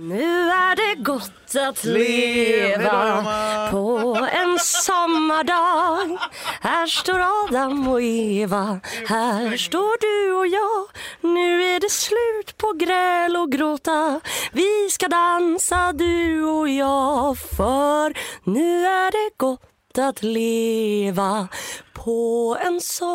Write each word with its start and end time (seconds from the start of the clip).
Nu 0.00 0.50
är 0.50 0.76
det 0.76 1.02
gott 1.02 1.56
att 1.56 1.84
leva 1.84 3.22
på 3.70 4.16
en 4.32 4.58
sommardag. 4.58 6.18
Här 6.60 6.86
står 6.86 7.20
Adam 7.20 7.88
och 7.88 8.02
Eva, 8.02 8.80
här 9.08 9.56
står 9.56 10.00
du 10.00 10.36
och 10.36 10.46
jag. 10.46 10.88
Nu 11.34 11.62
är 11.62 11.80
det 11.80 11.90
slut 11.90 12.56
på 12.56 12.72
gräl 12.72 13.36
och 13.36 13.52
gråta. 13.52 14.20
Vi 14.52 14.88
ska 14.90 15.08
dansa 15.08 15.92
du 15.92 16.44
och 16.44 16.68
jag, 16.68 17.38
för 17.38 18.14
nu 18.50 18.86
är 18.86 19.10
det 19.10 19.36
gott 19.36 19.77
att 19.98 20.22
leva 20.22 21.48
på 21.92 22.56
en 22.60 22.80
sommardag. 22.80 23.08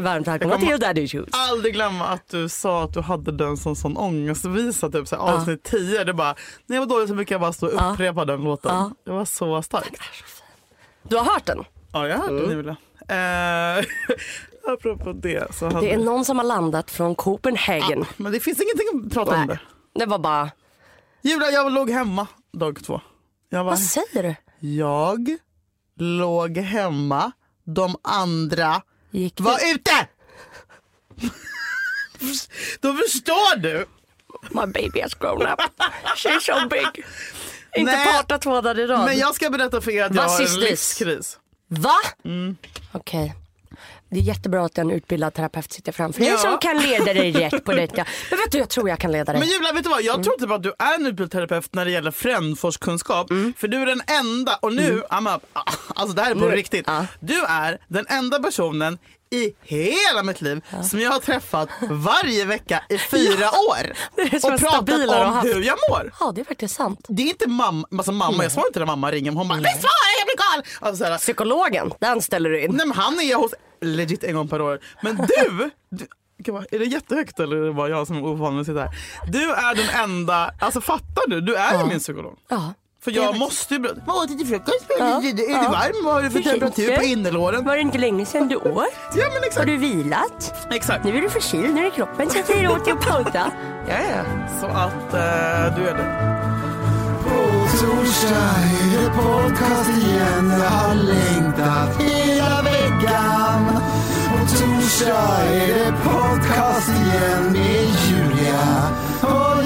Varmt 0.00 0.28
välkomna 0.28 0.58
till 0.58 0.80
Daddy 0.80 1.00
Issues. 1.00 1.28
aldrig 1.32 1.74
glömma 1.74 2.06
att 2.06 2.28
du 2.28 2.48
sa 2.48 2.84
att 2.84 2.94
du 2.94 3.00
hade 3.00 3.32
den 3.32 3.56
som 3.56 3.76
sån 3.76 3.96
ångestvisa, 3.96 4.90
typ 4.90 5.08
så 5.08 5.16
här, 5.16 5.22
avsnitt 5.22 5.62
10. 5.62 6.04
Det 6.04 6.14
bara, 6.14 6.34
när 6.66 6.76
jag 6.76 6.82
var 6.82 6.86
dålig 6.94 7.08
så 7.08 7.14
brukar 7.14 7.34
jag 7.34 7.40
bara 7.40 7.52
stå 7.52 7.66
och 7.66 7.92
upprepa 7.92 8.24
den 8.24 8.44
låten. 8.44 8.94
Det 9.04 9.10
var 9.10 9.24
så 9.24 9.62
starkt. 9.62 10.02
Du 11.02 11.16
har 11.16 11.24
hört 11.24 11.46
den? 11.46 11.64
Ja, 11.92 12.08
jag 12.08 12.18
har 12.18 12.28
hört 12.28 12.42
den 12.42 12.50
Julia. 12.50 12.76
Eh, 13.08 13.84
apropå 14.72 15.12
det 15.12 15.54
så 15.54 15.64
hade... 15.66 15.80
Det 15.80 15.92
är 15.92 15.98
någon 15.98 16.24
som 16.24 16.38
har 16.38 16.44
landat 16.44 16.90
från 16.90 17.14
Copenhagen. 17.14 18.04
Men 18.16 18.32
det 18.32 18.40
finns 18.40 18.60
ingenting 18.60 19.06
att 19.06 19.14
prata 19.14 19.30
om 19.30 19.46
Nej. 19.46 19.58
det. 19.92 20.00
Det 20.00 20.06
var 20.06 20.18
bara, 20.18 20.50
Julia, 21.22 21.50
jag 21.50 21.72
låg 21.72 21.90
hemma 21.90 22.26
dag 22.52 22.84
två. 22.84 23.00
Jag, 23.52 23.64
var, 23.64 23.70
vad 23.70 23.78
säger 23.78 24.22
du? 24.22 24.34
jag 24.68 25.36
låg 25.98 26.58
hemma, 26.58 27.32
de 27.64 27.96
andra 28.02 28.82
Gick 29.10 29.40
var 29.40 29.58
du? 29.58 29.70
ute! 29.70 30.08
Då 32.80 32.94
förstår 32.94 33.56
du. 33.56 33.86
My 34.50 34.66
baby 34.66 35.00
has 35.00 35.14
grown 35.14 35.42
up. 35.42 35.60
She's 36.16 36.40
so 36.40 36.68
big. 36.68 37.04
Inte 37.76 37.92
Nej. 37.92 38.06
parta 38.06 38.38
två 38.38 38.60
dagar 38.60 38.78
i 38.78 38.86
rad. 38.86 39.04
Men 39.04 39.18
jag 39.18 39.34
ska 39.34 39.50
berätta 39.50 39.80
för 39.80 39.90
er 39.90 40.04
att 40.04 40.14
jag 40.14 40.22
Vad 40.22 40.30
har 40.30 40.46
en 40.46 40.60
livskris. 40.60 41.38
Va? 41.68 41.96
Mm. 42.24 42.56
Okej. 42.92 43.34
Det 44.12 44.18
är 44.18 44.22
jättebra 44.22 44.64
att 44.64 44.78
en 44.78 44.90
utbildad 44.90 45.34
terapeut 45.34 45.72
sitter 45.72 45.92
framför 45.92 46.20
dig 46.20 46.28
Ja. 46.28 46.38
som 46.38 46.58
kan 46.58 46.78
leda 46.78 47.04
dig 47.14 47.32
rätt 47.32 47.64
på 47.64 47.72
detta. 47.72 48.04
Men 48.30 48.38
vet 48.38 48.52
du, 48.52 48.58
jag 48.58 48.68
tror 48.68 48.88
jag 48.88 48.98
kan 48.98 49.12
leda 49.12 49.32
dig. 49.32 49.40
Men 49.40 49.48
Julia, 49.48 49.72
vet 49.72 49.84
du 49.84 49.90
vad? 49.90 50.02
Jag 50.02 50.14
Mm. 50.14 50.24
tror 50.24 50.38
typ 50.38 50.50
att 50.50 50.62
du 50.62 50.72
är 50.78 50.94
en 50.94 51.06
utbildad 51.06 51.30
terapeut 51.30 51.74
när 51.74 51.84
det 51.84 51.90
gäller 51.90 52.10
frändforskunskap. 52.10 53.30
Mm. 53.30 53.52
För 53.58 53.68
du 53.68 53.82
är 53.82 53.86
den 53.86 54.02
enda, 54.06 54.58
och 54.62 54.72
nu, 54.72 55.02
I'm 55.10 55.36
up, 55.36 55.42
alltså 55.94 56.16
det 56.16 56.22
här 56.22 56.30
är 56.30 56.34
på 56.34 56.40
Nu- 56.40 56.56
riktigt. 56.56 56.84
ja. 56.86 57.06
Du 57.20 57.42
är 57.44 57.78
den 57.88 58.06
enda 58.08 58.38
personen 58.38 58.98
i 59.30 59.52
hela 59.62 60.22
mitt 60.22 60.40
liv 60.40 60.60
som 60.90 61.00
jag 61.00 61.10
har 61.10 61.18
träffat 61.20 61.68
varje 61.90 62.44
vecka 62.44 62.82
i 62.88 62.98
fyra 62.98 63.50
år. 63.70 63.92
Det 64.16 64.40
som 64.40 64.54
och 64.54 64.60
pratat 64.60 64.90
om 64.90 65.40
hur 65.42 65.62
jag 65.62 65.78
mår. 65.90 66.12
Ja, 66.20 66.32
det 66.34 66.40
är 66.40 66.44
faktiskt 66.44 66.74
sant. 66.74 67.06
Det 67.08 67.22
är 67.22 67.26
inte 67.26 67.48
mamma, 67.48 67.86
alltså 67.96 68.12
mamma 68.12 68.42
jag 68.42 68.52
svarar 68.52 68.66
inte 68.66 68.78
när 68.78 68.86
mamma 68.86 69.10
ringer. 69.12 69.32
Hon 69.32 69.48
bara, 69.48 69.54
men 69.60 69.64
svara 69.64 70.10
jag 70.18 70.26
blir 70.26 70.36
galen. 70.50 70.64
Alltså, 70.80 71.18
Psykologen, 71.18 71.92
den 71.98 72.22
ställer 72.22 72.50
du 72.50 72.60
in. 72.64 72.70
Nej 72.76 72.86
men 72.86 72.96
han 72.98 73.20
är 73.20 73.24
jag 73.24 73.38
hos 73.38 73.54
legit 73.82 74.24
en 74.24 74.34
gång 74.34 74.48
per 74.48 74.60
år. 74.60 74.78
Men 75.02 75.16
du, 75.16 75.70
du 75.90 76.06
är 76.70 76.78
det 76.78 76.84
jättehögt 76.84 77.40
eller 77.40 77.56
är 77.56 77.66
det 77.66 77.72
bara 77.72 77.88
jag 77.88 78.06
som 78.06 78.16
är 78.16 78.24
ovan 78.26 78.60
att 78.60 78.66
sitta 78.66 78.80
här? 78.80 78.90
Du 79.28 79.50
är 79.52 79.74
den 79.74 80.02
enda, 80.04 80.54
alltså 80.58 80.80
fattar 80.80 81.28
du? 81.28 81.40
Du 81.40 81.54
är 81.54 81.78
ju 81.82 81.88
min 81.88 81.98
psykolog. 81.98 82.38
Ja. 82.48 82.74
För 83.04 83.10
Det 83.10 83.16
jag 83.16 83.38
måste 83.38 83.74
ju. 83.74 83.80
Vad 84.06 84.16
åt 84.16 84.28
du 84.28 84.34
till 84.34 84.46
frukost? 84.46 84.86
Ja, 84.98 85.22
Är 85.22 85.32
det 85.32 85.42
ja. 85.42 85.70
varm? 85.70 86.04
Vad 86.04 86.14
har 86.14 86.22
du 86.22 86.30
för 86.30 86.40
temperatur 86.40 86.88
det? 86.90 86.96
på 86.96 87.02
innerlåren? 87.02 87.64
Var 87.64 87.74
det 87.74 87.80
inte 87.80 87.98
länge 87.98 88.26
sedan 88.26 88.48
du 88.48 88.56
åt? 88.56 88.64
Ja 88.64 88.84
men 89.14 89.32
Har 89.32 89.46
exakt. 89.46 89.66
du 89.66 89.76
vilat? 89.76 90.66
exakt. 90.70 91.04
Nu 91.04 91.16
är 91.16 91.20
du 91.22 91.30
förkyld, 91.30 91.74
nu 91.74 91.86
är 91.86 91.90
kroppen 91.90 92.30
som 92.30 92.42
säger 92.42 92.70
åt 92.72 92.84
dig 92.84 92.92
att 92.92 93.00
pausa. 93.06 93.52
Ja, 93.88 93.94
ja. 94.16 94.48
Så 94.60 94.66
att 94.66 95.14
eh, 95.14 95.76
du 95.76 95.88
är 95.88 95.94
det. 95.96 96.51
På 97.82 97.88
torsdag 97.88 98.54
är 98.80 99.02
det 99.02 99.10
podcast 99.10 99.90
igen. 99.98 100.50
Jag 100.50 100.70
har 100.70 100.94
längtat 100.94 102.00
hela 102.00 102.62
veckan. 102.62 103.80
På 104.30 104.56
torsdag 104.56 105.44
är 105.46 105.66
det 105.66 105.94
podcast 106.04 106.88
igen 106.88 107.52
med 107.52 107.86
Julia 108.08 108.88
och 109.22 109.64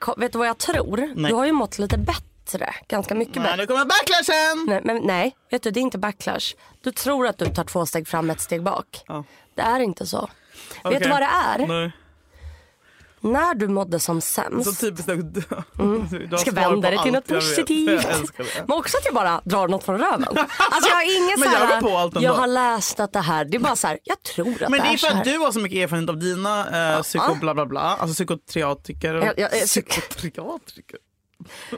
Ko- 0.00 0.14
vet 0.16 0.32
du 0.32 0.38
vad 0.38 0.48
jag 0.48 0.58
tror? 0.58 1.12
Nej. 1.16 1.30
Du 1.30 1.36
har 1.36 1.44
ju 1.46 1.52
mått 1.52 1.78
lite 1.78 1.98
bättre, 1.98 2.74
ganska 2.88 3.14
mycket 3.14 3.34
Men 3.34 3.42
bättre. 3.44 3.56
nu 3.56 3.66
kommer 3.66 3.84
backlashen! 3.84 4.66
Nej, 4.68 4.80
men 4.84 5.06
nej, 5.06 5.36
vet 5.50 5.62
du 5.62 5.70
det 5.70 5.80
är 5.80 5.82
inte 5.82 5.98
backlash. 5.98 6.54
Du 6.82 6.92
tror 6.92 7.26
att 7.26 7.38
du 7.38 7.46
tar 7.46 7.64
två 7.64 7.86
steg 7.86 8.08
fram, 8.08 8.30
ett 8.30 8.40
steg 8.40 8.62
bak. 8.62 8.86
Ja. 9.06 9.24
Det 9.54 9.62
är 9.62 9.80
inte 9.80 10.06
så. 10.06 10.20
Vet 10.20 10.28
Okej. 10.84 11.00
du 11.00 11.08
vad 11.08 11.20
det 11.20 11.28
är? 11.46 11.66
Nej. 11.66 11.92
När 13.20 13.54
du 13.54 13.68
mådde 13.68 14.00
som 14.00 14.20
Så 14.20 14.26
sämst. 14.26 14.80
typiskt 14.80 15.08
att 15.08 15.34
du, 15.34 15.40
du 15.76 15.82
Mm. 15.82 16.28
Jag 16.30 16.40
ska 16.40 16.50
vända 16.50 16.90
det 16.90 17.02
till 17.02 17.12
något 17.12 17.24
jag 17.30 17.40
positivt. 17.40 18.02
Jag 18.04 18.12
det. 18.36 18.64
Men 18.68 18.78
också 18.78 18.96
att 18.98 19.04
jag 19.04 19.14
bara 19.14 19.40
drar 19.44 19.68
något 19.68 19.84
från 19.84 19.98
röven. 19.98 20.24
Alltså 20.28 20.90
jag 20.90 20.96
har 20.96 21.16
ingen 21.16 21.40
Men 21.40 21.48
så 21.48 21.54
jag 21.54 21.66
här, 21.66 21.80
på 21.80 21.96
allt 21.96 22.20
jag 22.20 22.32
har 22.32 22.46
läst 22.46 23.00
att 23.00 23.12
det 23.12 23.20
här, 23.20 23.44
det 23.44 23.56
är 23.56 23.60
bara 23.60 23.76
så 23.76 23.86
här, 23.86 23.98
jag 24.04 24.22
tror 24.22 24.62
att 24.62 24.70
Men 24.70 24.72
det 24.72 24.78
det 24.78 24.88
är 24.88 24.92
är 24.92 24.96
så 24.96 25.06
för 25.06 25.14
att 25.16 25.24
du 25.24 25.38
har 25.38 25.52
så 25.52 25.60
mycket 25.60 25.78
erfarenhet 25.78 26.10
av 26.10 26.18
dina 26.18 26.94
eh, 26.96 27.02
psyko 27.02 27.34
bla 27.40 27.54
bla 27.54 27.66
bla, 27.66 27.80
alltså 27.80 28.14
psykotriatiker. 28.14 29.14
Ja, 29.14 29.32
ja, 29.36 29.46
eh, 29.48 29.64
psykotriatiker. 29.64 30.98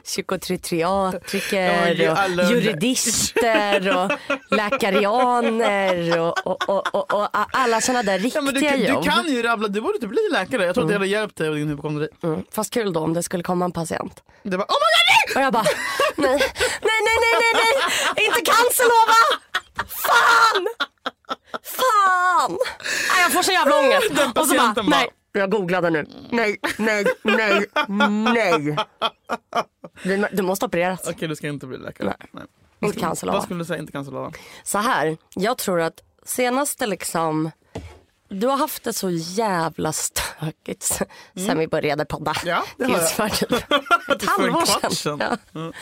Psykotriatriker 0.04 1.94
Ja, 2.04 2.24
och 2.44 2.50
juridister 2.50 3.96
och 3.96 4.10
läkarianer 4.56 6.20
och, 6.20 6.46
och, 6.46 6.94
och, 6.94 7.14
och, 7.14 7.28
alla 7.32 7.80
sådana 7.80 8.02
där 8.02 8.12
Ja, 8.18 8.18
riktiga 8.24 8.42
men 8.42 8.54
du, 8.54 8.60
du 8.60 8.76
jobb. 8.76 9.04
kan 9.04 9.26
ju 9.28 9.42
rabbla, 9.42 9.68
du 9.68 9.80
borde 9.80 9.94
inte 9.94 10.06
bli 10.06 10.28
läkare. 10.32 10.64
Jag 10.64 10.74
tror 10.74 10.84
att 10.84 10.88
det 10.88 10.94
hade 10.94 11.06
hjälpt 11.06 11.36
dig 11.36 11.48
och 11.48 11.54
din 11.54 11.68
hypokondri. 11.68 12.08
Mm, 12.22 12.42
fast 12.54 12.74
kul 12.74 12.92
då 12.92 13.00
om 13.00 13.14
det 13.14 13.22
skulle 13.22 13.42
komma 13.42 13.64
en 13.64 13.72
patient. 13.72 14.22
Det 14.42 14.56
var, 14.56 14.64
oh 14.64 14.68
my 14.68 15.34
god! 15.34 15.36
Och 15.36 15.42
jag 15.42 15.52
bara, 15.52 15.64
nej, 16.16 16.30
nej, 16.30 16.40
nej, 16.80 17.16
nej, 17.20 17.52
nej, 17.54 17.72
nej, 18.16 18.26
inte 18.26 18.40
cancerlova! 18.40 19.20
Fan! 19.88 20.68
Fan! 21.62 22.58
Nej, 23.14 23.22
jag 23.22 23.32
får 23.32 23.42
så 23.42 23.52
jävla 23.52 23.78
ångest. 23.78 24.06
Den 24.10 24.30
Och 24.30 24.46
så 24.46 24.54
bara, 24.54 24.58
patienten 24.58 24.90
bara- 24.90 24.96
nej, 24.98 25.08
jag 25.32 25.50
googlade 25.50 25.90
nu. 25.90 26.06
Nej, 26.30 26.56
nej, 26.78 27.04
nej, 27.22 27.66
nej. 28.34 28.76
Du, 30.02 30.26
du 30.32 30.42
måste 30.42 30.66
opereras. 30.66 31.08
Okej, 31.08 31.28
du 31.28 31.36
ska 31.36 31.48
inte 31.48 31.66
bli 31.66 31.78
läkare. 31.78 32.14
Nej. 32.18 32.28
Nej. 32.32 32.44
Inte 32.88 33.00
cancerlova. 33.00 33.36
Vad 33.36 33.44
skulle 33.44 33.60
du 33.60 33.64
säga? 33.64 33.78
Inte 33.78 33.92
cancerlova? 33.92 34.32
Så 34.62 34.78
här, 34.78 35.16
jag 35.34 35.58
tror 35.58 35.80
att 35.80 36.02
senaste 36.24 36.86
liksom 36.86 37.50
du 38.30 38.46
har 38.46 38.56
haft 38.56 38.82
det 38.84 38.92
så 38.92 39.10
jävla 39.10 39.92
stökigt 39.92 41.00
sen 41.46 41.58
vi 41.58 41.68
började 41.68 42.04
podda. 42.04 42.30
Mm. 42.42 42.48
Ja, 42.48 42.64
det 42.76 42.84
har 42.84 42.98
Tills 42.98 43.18
jag. 43.18 43.30
för 43.30 43.46
typ 43.46 43.52
ett 44.22 44.28
halvår 44.28 44.90
sedan. 44.94 45.18
Ja. 45.20 45.36
Mm. 45.60 45.72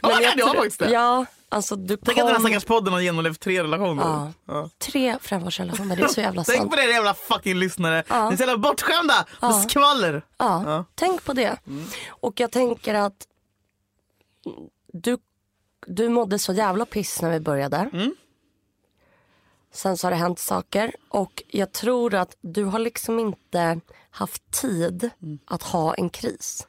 Ja, 0.00 0.08
det 0.16 0.22
jag 0.22 0.30
har 0.46 0.52
tror- 0.52 0.54
faktiskt 0.62 0.78
det. 0.78 0.90
Ja, 0.90 1.26
alltså 1.48 1.76
du 1.76 1.96
Tänk 1.96 2.18
att 2.18 2.24
den 2.26 2.34
här 2.34 2.40
stackars 2.40 2.64
podden 2.64 2.92
har 2.92 3.00
genomlevt 3.00 3.40
tre 3.40 3.62
relationer. 3.62 4.02
Ja. 4.02 4.32
Ja. 4.46 4.70
Tre 4.78 5.18
femårsrelationer, 5.20 5.96
det 5.96 6.02
är 6.02 6.08
så 6.08 6.20
jävla 6.20 6.44
Tänk 6.46 6.58
sant. 6.58 6.70
på 6.70 6.76
det 6.76 6.84
jävla 6.84 7.14
fucking 7.14 7.54
lyssnare. 7.54 8.04
Ja. 8.08 8.26
Ni 8.28 8.32
är 8.32 8.36
så 8.36 8.42
jävla 8.42 8.56
bortskämda 8.58 9.26
med 9.40 9.54
skvaller. 9.70 10.22
Ja, 10.38 10.62
Ja. 10.66 10.84
tänk 10.94 11.24
på 11.24 11.32
det. 11.32 11.56
Och 12.08 12.40
jag 12.40 12.50
tänker 12.50 12.94
att 12.94 13.26
du, 14.92 15.18
du 15.86 16.08
mådde 16.08 16.38
så 16.38 16.52
jävla 16.52 16.84
piss 16.86 17.22
när 17.22 17.30
vi 17.30 17.40
började. 17.40 17.90
Sen 19.76 19.96
så 19.96 20.06
har 20.06 20.10
det 20.10 20.16
hänt 20.16 20.38
saker 20.38 20.92
och 21.08 21.42
jag 21.48 21.72
tror 21.72 22.14
att 22.14 22.36
du 22.40 22.64
har 22.64 22.78
liksom 22.78 23.18
inte 23.18 23.80
haft 24.10 24.50
tid 24.50 25.10
att 25.44 25.62
ha 25.62 25.94
en 25.94 26.10
kris. 26.10 26.66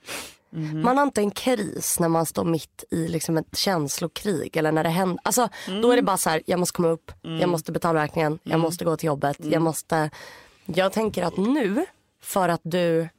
Man 0.84 0.98
har 0.98 1.04
inte 1.04 1.22
en 1.22 1.32
kris 1.32 2.00
när 2.00 2.08
man 2.10 2.26
står 2.26 2.46
mitt 2.46 2.84
i 2.92 3.08
liksom 3.08 3.38
ett 3.38 3.58
känslokrig 3.58 4.58
eller 4.58 4.72
när 4.72 4.84
det 4.84 4.90
händer. 4.90 5.20
Alltså, 5.24 5.50
Då 5.82 5.92
är 5.92 5.96
det 5.96 6.02
bara 6.02 6.18
så 6.18 6.30
här, 6.30 6.42
jag 6.46 6.60
måste 6.60 6.76
komma 6.76 6.88
upp, 6.88 7.12
jag 7.22 7.50
måste 7.50 7.72
betala 7.72 8.04
räkningen, 8.04 8.40
jag 8.44 8.60
måste 8.60 8.86
gå 8.86 8.98
till 8.98 9.08
jobbet, 9.08 9.38
jag 9.40 9.62
måste. 9.62 10.10
Jag 10.66 10.94
tänker 10.94 11.24
att 11.24 11.38
nu, 11.38 11.86
för 12.22 12.50
att 12.50 12.62
du 12.64 13.10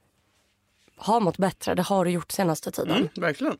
har 0.96 1.20
mått 1.20 1.38
bättre, 1.38 1.74
det 1.74 1.82
har 1.82 2.04
du 2.04 2.10
gjort 2.10 2.32
senaste 2.32 2.70
tiden. 2.70 2.96
Mm, 2.96 3.08
verkligen. 3.16 3.58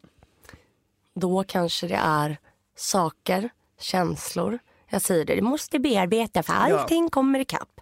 då 1.14 1.44
kanske 1.44 1.86
det 1.88 2.00
är 2.02 2.38
saker, 2.76 3.50
känslor. 3.80 4.58
Jag 4.90 5.02
säger 5.02 5.24
det, 5.24 5.34
du 5.34 5.42
måste 5.42 5.78
bearbeta 5.78 6.42
för 6.42 6.52
allting 6.52 7.10
kommer 7.10 7.38
ikapp. 7.40 7.80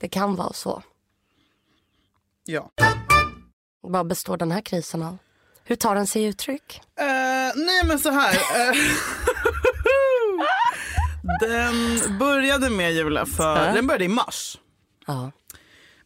Det 0.00 0.08
kan 0.08 0.36
vara 0.36 0.52
så. 0.52 0.82
Ja. 2.44 2.70
Vad 3.80 4.06
består 4.06 4.36
den 4.36 4.52
här 4.52 4.60
krisen 4.60 5.02
av? 5.02 5.18
Hur 5.64 5.76
tar 5.76 5.94
den 5.94 6.06
sig 6.06 6.24
uttryck? 6.24 6.80
Eh, 7.00 7.04
nej 7.56 7.84
men 7.84 7.98
så 7.98 8.10
här. 8.10 8.34
eh, 8.34 8.76
den 11.40 12.00
började 12.18 12.70
med 12.70 12.92
Julia, 12.92 13.26
för, 13.26 13.66
Ja. 13.66 13.72
den 13.72 13.86
började 13.86 14.04
i 14.04 14.08
mars. 14.08 14.58
Ja. 15.06 15.30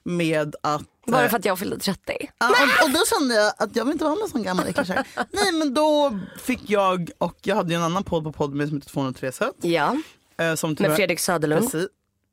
Med 0.02 0.56
att... 0.62 0.82
Bara 1.06 1.24
eh, 1.24 1.30
för 1.30 1.38
att 1.38 1.44
jag 1.44 1.58
fyllde 1.58 1.78
30? 1.78 2.30
Ja, 2.38 2.48
och, 2.48 2.84
och 2.84 2.90
då 2.90 2.98
kände 3.18 3.34
jag 3.34 3.52
att 3.58 3.76
jag 3.76 3.84
vill 3.84 3.92
inte 3.92 4.04
vara 4.04 4.14
med 4.16 4.28
sån 4.28 4.42
gammal 4.42 4.66
äckelkärring. 4.66 5.04
Nej 5.30 5.52
men 5.52 5.74
då 5.74 6.18
fick 6.42 6.70
jag, 6.70 7.10
och 7.18 7.38
jag 7.42 7.56
hade 7.56 7.70
ju 7.70 7.76
en 7.76 7.82
annan 7.82 8.04
podd 8.04 8.24
på 8.24 8.32
podden 8.32 8.68
som 8.68 8.76
heter 8.76 8.90
203 8.90 9.32
sätt. 9.32 9.54
Ja, 9.62 9.96
som 10.56 10.76
med 10.78 10.96
Fredrik 10.96 11.20
Söderlund. 11.20 11.72
Precis. 11.72 11.88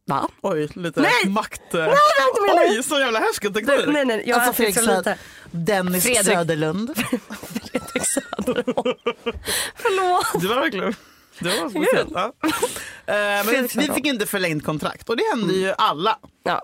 Va? 0.08 0.30
Oj, 0.42 0.70
lite 0.76 1.02
Nej! 1.02 1.12
makt. 1.30 1.62
var 1.72 1.86
inte 1.86 2.56
meningen. 2.56 2.78
Oj, 2.78 2.84
så 2.84 3.00
jävla 3.00 3.20
härskarteknik. 3.20 3.88
Nej, 3.88 4.06
nej, 4.06 4.24
jag 4.26 4.36
alltså 4.36 4.50
är 4.50 4.54
Fredrik 4.54 4.76
så 4.76 4.82
Söder, 4.86 4.98
lite. 4.98 5.18
Dennis 5.52 6.04
Fredrik. 6.04 6.26
Söderlund. 6.26 6.98
Fredrik 7.64 8.06
Söderlund. 8.06 8.96
Förlåt. 9.76 10.42
Det 10.42 10.48
var 10.48 10.56
verkligen 10.56 10.96
det 11.40 11.62
var 11.62 11.70
speciellt. 11.70 12.12
Ja. 12.14 12.34
Eh, 13.08 13.14
men 13.16 13.46
vi 13.46 13.68
Söderlund. 13.68 13.96
fick 13.96 14.06
inte 14.06 14.26
förlängt 14.26 14.64
kontrakt 14.66 15.10
och 15.10 15.18
det 15.18 15.24
hände 15.36 15.54
ju 15.54 15.74
alla. 15.78 16.20
Ja. 16.44 16.62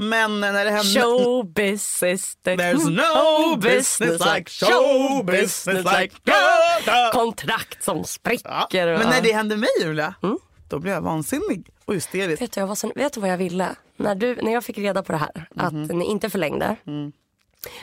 Men 0.00 0.40
när 0.40 0.64
det 0.64 0.70
hände... 0.70 1.00
Show 1.00 1.52
business. 1.52 2.36
There's 2.44 2.90
no 2.90 3.56
business 3.60 4.20
like 4.34 4.50
show 4.50 5.24
business 5.26 5.86
like... 6.00 6.14
Ja. 6.24 7.10
Kontrakt 7.12 7.84
som 7.84 7.98
Ja. 7.98 8.04
spricker. 8.04 8.98
Men 8.98 9.08
när 9.08 9.20
det 9.22 9.32
hände 9.32 9.56
mig 9.56 9.68
Julia, 9.82 10.14
Mm. 10.22 10.38
då 10.68 10.78
blev 10.78 10.94
jag 10.94 11.00
vansinnig 11.00 11.70
och 11.84 11.94
hysterisk. 11.94 12.42
Vet 12.42 12.52
du, 12.52 12.60
jag 12.60 12.66
var 12.66 12.74
så, 12.74 12.92
vet 12.94 13.12
du 13.12 13.20
vad 13.20 13.30
jag 13.30 13.38
ville? 13.38 13.68
När, 13.96 14.14
du, 14.14 14.36
när 14.42 14.52
jag 14.52 14.64
fick 14.64 14.78
reda 14.78 15.02
på 15.02 15.12
det 15.12 15.18
här, 15.18 15.48
att 15.56 15.72
Mhm. 15.72 15.98
ni 15.98 16.04
inte 16.04 16.30
förlängde. 16.30 16.76
Mm. 16.86 17.12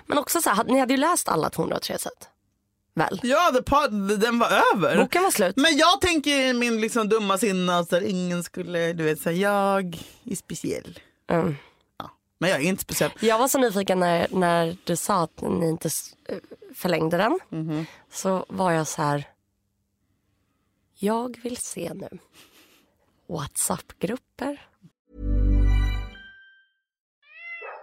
Men 0.06 0.18
också 0.18 0.42
så 0.42 0.50
här, 0.50 0.64
ni 0.64 0.80
hade 0.80 0.94
ju 0.94 0.98
läst 1.00 1.30
alla 1.30 1.50
203 1.50 1.98
sätt. 1.98 2.30
Väl? 2.94 3.20
Ja, 3.24 3.52
the 3.56 3.62
pod, 3.64 4.20
den 4.20 4.40
var 4.40 4.48
över. 4.76 4.98
Boken 4.98 5.24
var 5.24 5.32
slut. 5.32 5.56
Men 5.58 5.78
jag 5.78 6.02
tänker 6.02 6.32
i 6.32 6.54
min 6.54 6.82
liksom 6.82 7.10
dumma 7.10 7.38
sinne 7.38 7.78
att 7.80 7.94
ingen 7.94 8.44
skulle, 8.44 8.94
du 8.94 9.04
vet, 9.04 9.20
säga 9.22 9.50
jag 9.52 9.98
är 10.26 10.36
speciell. 10.36 11.00
Mm. 11.30 11.56
Men 12.46 12.52
jag 12.52 12.62
är 12.62 12.66
inte 12.66 12.82
speciell. 12.84 13.12
Jag 13.20 13.40
var 13.40 13.48
så 13.48 13.58
nyfiken 13.58 14.00
när, 14.00 14.28
när 14.32 14.78
du 14.84 14.96
sa 14.96 15.24
att 15.24 15.42
ni 15.42 15.70
inte 15.70 15.90
förlängde 16.76 17.18
den. 17.18 17.40
Mhm. 17.50 17.86
Så 18.12 18.46
var 18.50 18.72
jag 18.72 18.88
så 18.88 19.02
här. 19.02 19.30
Jag 20.94 21.40
vill 21.44 21.58
se 21.58 21.94
nu. 21.94 22.10
Whatsapp-grupper. 23.28 24.68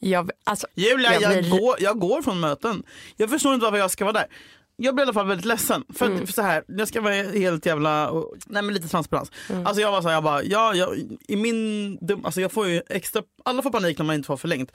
Jag, 0.00 0.30
alltså, 0.44 0.66
Julia, 0.74 1.12
Jag 1.12 1.22
jag, 1.22 1.38
blir- 1.44 1.50
går, 1.50 1.76
jag 1.78 1.98
går 1.98 2.22
från 2.22 2.40
möten. 2.40 2.82
Jag 3.16 3.30
förstår 3.30 3.54
inte 3.54 3.64
varför 3.64 3.78
jag 3.78 3.90
ska 3.90 4.04
vara 4.04 4.12
där. 4.12 4.26
Jag 4.76 4.94
blir 4.94 5.02
i 5.02 5.06
alla 5.06 5.12
fall 5.12 5.26
väldigt 5.26 5.46
ledsen. 5.46 5.84
För, 5.94 6.06
Mm. 6.06 6.26
för 6.26 6.32
så 6.32 6.42
här, 6.42 6.64
jag 6.68 6.88
ska 6.88 7.00
vara 7.00 7.14
helt 7.14 7.66
jävla... 7.66 8.10
och- 8.10 8.34
Nej 8.46 8.62
men 8.62 8.74
lite 8.74 8.88
transparens. 8.88 9.30
Mm. 9.50 9.66
Alltså 9.66 9.80
jag 9.80 9.92
var 9.92 10.02
så 10.02 10.08
här, 10.08 10.14
jag 10.14 10.24
bara, 10.24 10.42
ja, 10.42 10.74
jag, 10.74 10.96
i 11.28 11.36
min... 11.36 11.98
Alltså 12.24 12.40
jag 12.40 12.52
får 12.52 12.66
ju 12.68 12.82
extra... 12.88 13.22
Alla 13.44 13.62
får 13.62 13.70
panik 13.70 13.98
när 13.98 14.04
man 14.04 14.16
inte 14.16 14.26
får 14.26 14.36
förlängt. 14.36 14.72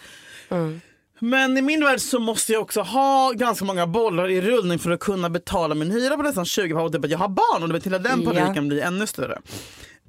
Mm. 0.50 0.82
Men 1.20 1.58
i 1.58 1.62
min 1.62 1.84
värld 1.84 2.00
så 2.00 2.20
måste 2.20 2.52
jag 2.54 2.62
också 2.62 2.82
ha 2.82 3.32
ganska 3.32 3.66
många 3.66 3.88
bollar 3.88 4.30
i 4.30 4.42
rullning 4.42 4.80
för 4.80 4.92
att 4.92 5.00
kunna 5.00 5.30
betala 5.30 5.76
min 5.76 5.92
hyra 5.92 6.18
på 6.18 6.24
nästan 6.24 6.46
20 6.46 6.74
år. 6.74 6.90
Typ 6.90 7.06
att 7.06 7.12
jag 7.12 7.18
har 7.20 7.30
barn 7.30 7.64
och 7.64 7.70
du 7.70 7.74
vet, 7.74 7.86
hela 7.86 8.00
den 8.00 8.26
paniken 8.26 8.68
blir 8.68 8.82
ännu 8.82 9.08
större. 9.08 9.42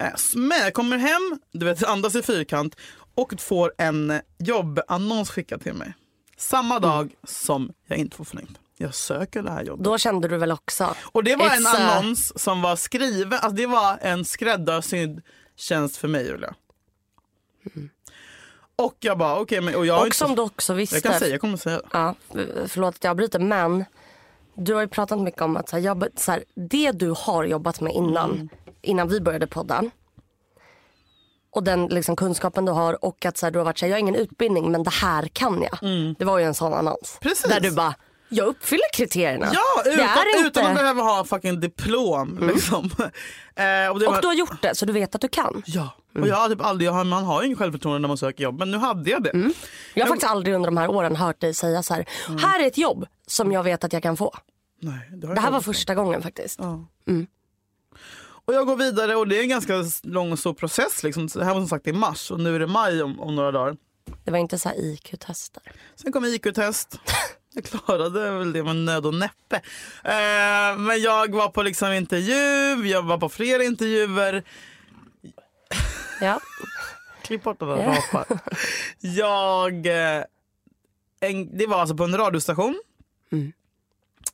Eh, 0.01 0.07
Men 0.35 0.59
jag 0.59 0.75
kommer 0.75 0.99
hem, 0.99 1.39
du 1.53 1.67
vet, 1.67 1.85
andas 1.85 2.15
i 2.15 2.23
fyrkant 2.23 2.77
och 3.17 3.41
får 3.41 3.73
en 3.79 4.21
jobbannons 4.39 5.31
skickad 5.31 5.63
till 5.63 5.75
mig. 5.75 5.95
Samma 6.37 6.79
dag 6.79 7.15
som 7.25 7.73
jag 7.87 7.99
inte 7.99 8.17
får 8.17 8.25
förlängt. 8.25 8.59
Jag 8.77 8.95
söker 8.95 9.43
det 9.43 9.51
här 9.51 9.63
jobbet. 9.65 9.85
då 9.85 9.99
kände 9.99 10.29
du 10.29 10.37
väl 10.37 10.53
också? 10.53 10.95
Och 11.13 11.25
det 11.25 11.37
var 11.37 11.47
en 11.47 11.53
It's 11.53 11.67
a- 11.77 11.91
annons 11.99 12.43
som 12.43 12.63
var 12.63 12.77
skriven, 12.77 13.33
alltså 13.33 13.51
det 13.57 13.67
var 13.67 13.99
en 14.01 14.25
skräddarsydd 14.25 15.23
tjänst 15.57 15.97
för 15.97 16.09
mig 16.09 16.27
Julia. 16.27 16.55
Och 18.77 18.97
jag 19.01 19.19
bara 19.19 19.39
okej, 19.41 19.61
men 19.61 19.75
och 19.75 19.87
jag, 19.87 20.01
Och 20.01 20.07
inte- 20.07 20.17
som 20.17 20.35
du 20.35 20.43
också 20.43 20.75
visste. 20.75 20.97
jag 20.97 21.03
kan 21.03 21.19
säga, 21.19 21.31
jag 21.31 21.41
kommer 21.41 21.57
säga. 21.57 21.81
Ja, 21.93 22.15
förlåt 22.67 22.95
att 22.95 23.05
jag 23.05 23.11
avbryter 23.11 23.39
men 23.39 23.85
du 24.55 24.75
har 24.75 24.81
ju 24.81 24.89
pratat 24.89 25.19
mycket 25.21 25.43
om 25.43 25.57
att 25.57 25.69
så 25.69 25.77
här, 25.77 25.83
jag, 25.83 26.07
så 26.17 26.31
här, 26.33 26.45
det 26.55 26.93
du 26.93 27.15
har 27.19 27.45
jobbat 27.45 27.81
med 27.81 27.93
innan, 27.93 28.31
Mm. 28.33 28.49
innan 28.83 29.09
vi 29.09 29.21
började 29.21 29.47
podda 29.47 29.91
och 31.57 31.65
den 31.65 31.87
liksom, 31.87 32.17
kunskapen 32.17 32.65
du 32.65 32.73
har 32.73 33.05
och 33.05 33.25
att 33.25 33.39
så 33.39 33.47
här, 33.47 33.51
du 33.51 33.59
har 33.59 33.65
varit 33.65 33.79
så 33.79 33.85
här, 33.85 33.91
jag 33.91 33.95
har 33.95 34.01
ingen 34.01 34.15
utbildning 34.15 34.73
men 34.73 34.83
det 34.83 34.91
här 34.91 35.29
kan 35.33 35.63
jag. 35.71 35.79
Det 36.19 36.25
var 36.25 36.39
ju 36.39 36.45
en 36.45 36.55
sån 36.55 36.73
annons. 36.75 37.19
Mm. 37.23 37.31
Precis. 37.31 37.51
Där 37.51 37.61
du 37.61 37.71
bara, 37.71 37.95
jag 38.29 38.47
uppfyller 38.47 38.93
kriterierna. 38.93 39.51
Ja, 39.53 39.83
det 39.85 39.91
utan, 39.91 40.07
inte... 40.37 40.49
utan 40.61 40.67
att 40.67 40.75
behöva 40.79 41.03
ha 41.03 41.25
fucking 41.25 41.61
diplom. 41.61 42.51
Liksom. 42.53 42.91
Eh, 43.59 43.91
och 43.91 44.01
det 44.01 44.07
Och 44.07 44.13
var, 44.13 44.21
du 44.21 44.27
har 44.27 44.35
gjort 44.35 44.63
det 44.63 44.75
så 44.75 44.87
du 44.87 44.93
vet 44.93 45.15
att 45.15 45.21
du 45.21 45.29
kan. 45.29 45.63
Ja, 45.67 45.91
och 46.21 46.29
jag 46.29 46.37
har 46.37 46.49
typ 46.49 46.65
aldrig, 46.65 46.89
jag 46.89 46.93
har, 46.93 47.05
man 47.05 47.25
har 47.25 47.41
ju 47.43 47.47
ingen 47.47 47.59
självförtroende 47.59 47.99
när 47.99 48.09
man 48.09 48.19
söker 48.19 48.45
jobb 48.45 48.59
men 48.59 48.71
nu 48.71 48.79
hade 48.79 49.11
jag 49.11 49.23
det. 49.23 49.53
Jag 49.95 50.05
har 50.05 50.09
faktiskt 50.09 50.31
aldrig 50.31 50.55
under 50.55 50.67
de 50.67 50.77
här 50.77 50.89
åren 50.91 51.17
hört 51.17 51.41
dig 51.41 51.55
säga 51.55 51.83
så 51.83 51.95
här, 51.95 52.07
här 52.39 52.63
är 52.63 52.67
ett 52.67 52.79
jobb 52.79 53.07
som 53.27 53.53
jag 53.53 53.63
vet 53.63 53.85
att 53.85 53.93
jag 53.93 54.03
kan 54.03 54.17
få. 54.17 54.35
Nej, 54.81 55.09
det, 55.11 55.17
Det 55.27 55.35
jag 55.35 55.43
här 55.43 55.51
var 55.51 55.61
första 55.61 55.95
gången 55.95 56.23
faktiskt. 56.23 56.59
Ja. 56.63 56.85
Och 58.47 58.55
jag 58.55 58.67
går 58.67 58.77
vidare 58.77 59.17
och 59.17 59.29
det 59.29 59.39
är 59.39 59.43
en 59.43 59.49
ganska 59.49 59.85
lång 60.03 60.33
och 60.33 60.39
stor 60.39 60.55
process. 60.55 61.03
Liksom. 61.03 61.27
Det 61.27 61.45
här 61.45 61.55
var 61.55 61.61
som 61.61 61.69
sagt 61.69 61.87
i 61.87 61.93
mars 61.93 62.31
och 62.31 62.41
nu 62.41 62.55
är 62.55 62.59
det 62.59 62.67
maj 62.67 63.03
om, 63.03 63.21
om 63.21 63.37
några 63.37 63.51
dagar. 63.53 63.77
Det 64.25 64.31
var 64.31 64.39
inte 64.39 64.59
så 64.59 64.69
här 64.69 64.77
IQ-tester. 64.85 65.63
Sen 65.95 66.13
kom 66.13 66.25
IQ-test. 66.25 67.01
Jag 67.55 67.65
klarade 67.65 68.31
väl 68.31 68.53
det 68.53 68.63
med 68.65 68.77
nöd 68.77 69.07
och 69.07 69.15
näppe. 69.15 69.57
Eh, 70.05 70.79
men 70.79 71.01
jag 71.03 71.35
var 71.35 71.49
på 71.49 71.63
liksom 71.63 71.93
intervju, 71.93 72.87
jag 72.89 73.03
var 73.03 73.19
på 73.19 73.29
flera 73.29 73.65
intervjuer. 73.65 74.43
Ja. 76.21 76.41
Klipp 77.23 77.43
bort 77.43 77.59
den 77.59 77.69
där 77.69 77.77
rapan. 78.13 78.39
Jag... 79.01 79.87
Eh, 79.87 80.25
en, 81.21 81.59
det 81.59 81.67
var 81.67 81.81
alltså 81.81 81.97
på 81.97 82.05
en 82.05 82.17
radiostation. 82.17 82.81
eh, 83.33 83.39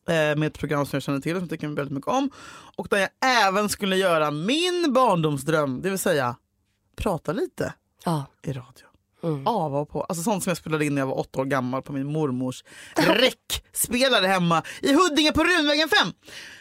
med 0.07 0.45
ett 0.45 0.59
program 0.59 0.87
som 0.87 0.97
jag 0.97 1.03
känner 1.03 1.21
till 1.21 1.33
som 1.33 1.41
jag 1.41 1.51
tycker 1.51 1.69
väldigt 1.69 1.93
mycket 1.95 2.09
om. 2.11 2.31
Och 2.77 2.87
där 2.91 2.99
jag 2.99 3.09
även 3.49 3.69
skulle 3.69 3.97
göra 3.97 4.31
min 4.31 4.93
barndomsdröm, 4.93 5.83
det 5.83 5.91
vill 5.91 5.99
säga 5.99 6.37
prata 6.97 7.33
lite 7.33 7.75
Ja. 8.05 8.25
i 8.43 8.53
radio. 8.53 8.87
Mm. 9.25 9.47
Av 9.47 9.77
och 9.77 9.89
på. 9.89 10.03
Alltså 10.05 10.23
sånt 10.23 10.45
som 10.45 10.51
jag 10.51 10.57
spelade 10.57 10.85
in 10.85 10.95
när 10.95 11.03
jag 11.03 11.07
var 11.07 11.19
åtta 11.19 11.41
år 11.41 11.45
gammal 11.45 11.83
på 11.83 11.93
min 11.93 12.13
mormors 12.13 12.65
räckspelare 12.97 14.27
hemma 14.27 14.63
i 14.81 14.93
Huddinge 14.95 15.33
på 15.33 15.45
Runvägen 15.45 15.89
5. 15.89 16.13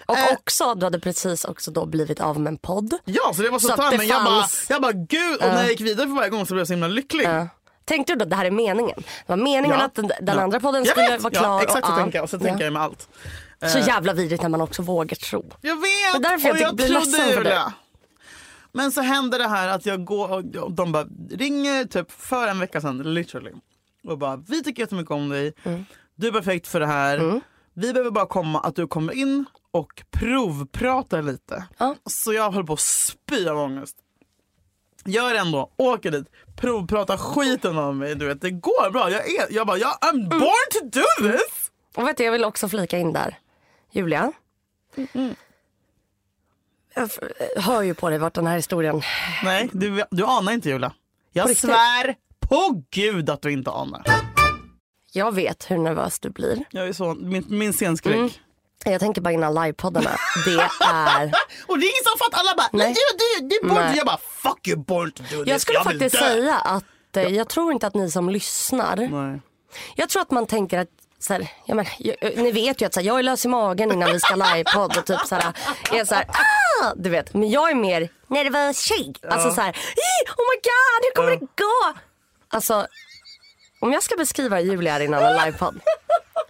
Och 0.05 0.17
Eh. 0.17 0.33
också, 0.33 0.75
du 0.75 0.85
hade 0.85 0.99
precis 0.99 1.45
också 1.45 1.71
då 1.71 1.85
blivit 1.85 2.19
av 2.21 2.39
med 2.39 2.51
en 2.51 2.57
podd. 2.57 2.93
Ja, 3.05 3.33
så 3.35 3.41
det 3.41 3.49
var 3.49 3.59
så, 3.59 3.67
Så 3.67 3.75
det 3.91 3.97
men 3.97 4.07
jag, 4.07 4.23
bara, 4.23 4.41
fanns- 4.41 4.65
jag 4.69 4.81
bara 4.81 4.91
gud, 4.91 5.35
och 5.41 5.47
när 5.47 5.61
jag 5.61 5.69
gick 5.69 5.81
vidare 5.81 6.07
för 6.07 6.15
varje 6.15 6.29
gång 6.29 6.45
så 6.45 6.53
blev 6.53 6.59
jag 6.59 6.67
så 6.67 6.73
himla 6.73 6.87
lycklig. 6.87 7.25
Ja. 7.25 7.47
Tänkte 7.85 8.13
du 8.13 8.17
då 8.19 8.23
att 8.23 8.29
det 8.29 8.35
här 8.35 8.45
är 8.45 8.51
meningen? 8.51 8.95
Det 8.97 9.03
var 9.27 9.37
meningen 9.37 9.77
Ja. 9.79 9.85
att 9.85 9.95
den, 9.95 10.07
den 10.07 10.35
Ja. 10.37 10.41
andra 10.41 10.59
podden 10.59 10.83
Jag 10.83 10.91
skulle 10.91 11.09
vet. 11.11 11.21
vara 11.21 11.33
klar. 11.33 11.43
Ja, 11.43 11.61
exakt 11.63 11.85
så 11.87 11.91
och, 11.93 11.99
tänker 11.99 12.19
jag. 12.19 12.29
Så 12.29 12.39
tänker 12.39 12.63
jag 12.63 12.73
med 12.73 12.81
allt. 12.81 13.09
Så 13.67 13.79
jävla 13.79 14.13
vidrigt 14.13 14.41
när 14.41 14.49
man 14.49 14.61
också 14.61 14.81
vågar 14.81 15.15
tro. 15.15 15.51
Jag 15.61 15.75
vet! 15.75 15.83
Det 16.21 16.27
är 16.27 16.31
därför 16.31 16.47
jag 16.47 16.51
och 16.53 16.57
tycker- 16.57 16.65
jag 16.67 16.75
blir 16.75 16.89
ledsen 16.89 17.33
för 17.33 17.43
dig. 17.43 17.59
Men 18.73 18.91
så 18.91 19.01
händer 19.01 19.39
det 19.39 19.47
här 19.47 19.67
att 19.67 19.85
jag 19.85 20.05
går 20.05 20.31
och 20.63 20.71
de 20.71 20.91
bara 20.91 21.05
ringer 21.31 21.85
typ 21.85 22.11
för 22.11 22.47
en 22.47 22.59
vecka 22.59 22.81
sedan, 22.81 22.97
literally. 23.13 23.51
Och 24.07 24.17
bara, 24.17 24.35
vi 24.47 24.63
tycker 24.63 24.83
jättemycket 24.83 25.11
om 25.11 25.29
dig. 25.29 25.53
Mm. 25.63 25.85
Du 26.15 26.27
är 26.27 26.31
perfekt 26.31 26.67
för 26.67 26.79
det 26.79 26.87
här. 26.87 27.41
Vi 27.73 27.93
behöver 27.93 28.11
bara 28.11 28.25
komma, 28.25 28.59
att 28.59 28.75
du 28.75 28.87
kommer 28.87 29.13
in 29.13 29.45
och 29.71 30.03
provpratar 30.11 31.21
lite. 31.21 31.63
Ja. 31.77 31.95
Så 32.05 32.33
jag 32.33 32.51
höll 32.51 32.65
på 32.65 32.73
att 32.73 32.79
spy 32.79 33.47
av 33.47 33.57
ångest. 33.57 33.95
Gör 35.05 35.35
ändå, 35.35 35.71
åker 35.77 36.11
dit, 36.11 36.27
provpratar 36.55 37.17
skiten 37.17 37.77
av 37.77 37.95
mig. 37.95 38.15
Du 38.15 38.27
vet, 38.27 38.41
det 38.41 38.51
går 38.51 38.91
bra. 38.91 39.09
Jag, 39.11 39.29
är, 39.29 39.45
jag 39.49 39.67
bara, 39.67 39.77
jag, 39.77 39.89
I'm 40.01 40.09
Mm. 40.09 40.29
born 40.29 40.69
to 40.71 40.79
do 40.99 41.31
this! 41.31 41.71
Och 41.95 42.07
vet 42.07 42.17
du, 42.17 42.23
jag 42.23 42.31
vill 42.31 42.43
också 42.45 42.69
flika 42.69 42.97
in 42.97 43.13
där. 43.13 43.39
Julia. 43.91 44.31
Jag 46.93 47.03
f- 47.05 47.19
hör 47.57 47.81
ju 47.81 47.93
på 47.93 48.09
dig 48.09 48.19
vart 48.19 48.33
den 48.33 48.47
här 48.47 48.55
historien... 48.55 49.01
Nej, 49.43 49.69
du, 49.73 50.03
du 50.11 50.23
anar 50.25 50.51
inte 50.51 50.69
Julia. 50.69 50.93
Jag 51.31 51.49
riktigt? 51.49 51.69
svär 51.69 52.15
på 52.39 52.83
gud 52.91 53.29
att 53.29 53.41
du 53.41 53.51
inte 53.51 53.71
anar. 53.71 54.03
Jag 55.13 55.35
vet 55.35 55.71
hur 55.71 55.77
nervös 55.77 56.19
du 56.19 56.29
blir. 56.29 56.65
Jag 56.71 56.87
är 56.87 56.93
så, 56.93 57.13
min, 57.15 57.45
min 57.49 57.73
scenskräck. 57.73 58.15
Mm. 58.15 58.29
Jag 58.85 58.99
tänker 58.99 59.21
bara 59.21 59.33
innan 59.33 59.53
livepoddarna. 59.53 60.11
Det 60.45 60.51
är... 60.51 61.25
Och 61.67 61.79
det 61.79 61.85
är 61.85 61.89
ingen 61.89 62.03
som 62.03 62.17
fattar. 62.19 62.39
Alla 62.39 62.55
bara, 62.57 62.69
Nej. 62.71 62.93
du, 62.93 63.17
du, 63.41 63.47
du 63.47 63.69
to. 63.69 63.97
Jag 63.97 64.05
bara, 64.05 64.17
fuck 64.17 64.67
you 64.67 64.77
born 64.77 65.11
to 65.11 65.23
do 65.23 65.43
this. 65.43 65.47
Jag 65.47 65.61
skulle 65.61 65.79
vill 65.79 65.83
faktiskt 65.85 66.17
säga 66.17 66.55
att 66.55 67.17
eh, 67.17 67.23
jag 67.23 67.49
tror 67.49 67.71
inte 67.71 67.87
att 67.87 67.93
ni 67.93 68.11
som 68.11 68.29
lyssnar 68.29 68.95
Nej. 68.95 69.41
Jag 69.95 70.09
tror 70.09 70.21
att 70.21 70.31
man 70.31 70.45
tänker 70.45 70.79
att 70.79 70.87
så 71.19 71.33
här, 71.33 71.47
ja, 71.65 71.75
men, 71.75 71.85
jag, 71.99 72.15
ni 72.37 72.51
vet 72.51 72.81
ju 72.81 72.85
att 72.85 72.93
så 72.93 72.99
här, 72.99 73.07
jag 73.07 73.19
är 73.19 73.23
lös 73.23 73.45
i 73.45 73.47
magen 73.47 73.91
innan 73.91 74.11
vi 74.11 74.19
ska 74.19 74.35
livepodd 74.35 74.97
och 74.97 75.05
typ 75.05 75.19
så 75.27 75.35
här, 75.35 75.53
är 75.91 76.05
så 76.05 76.15
här, 76.15 76.25
ah! 76.29 76.93
du 76.95 77.09
vet. 77.09 77.33
Men 77.33 77.49
jag 77.49 77.71
är 77.71 77.75
mer 77.75 78.09
nervös 78.27 78.79
tjej. 78.81 79.13
Alltså 79.29 79.51
så 79.51 79.61
här, 79.61 79.69
"Ih, 79.69 80.31
oh 80.37 80.45
my 80.51 80.61
god, 80.63 81.03
hur 81.03 81.11
kommer 81.15 81.31
det 81.31 81.39
gå? 81.63 81.99
Alltså, 82.49 82.87
om 83.79 83.91
jag 83.93 84.03
ska 84.03 84.15
beskriva 84.15 84.61
Julia 84.61 85.03
innan 85.03 85.23
en 85.23 85.45
livepodd. 85.45 85.79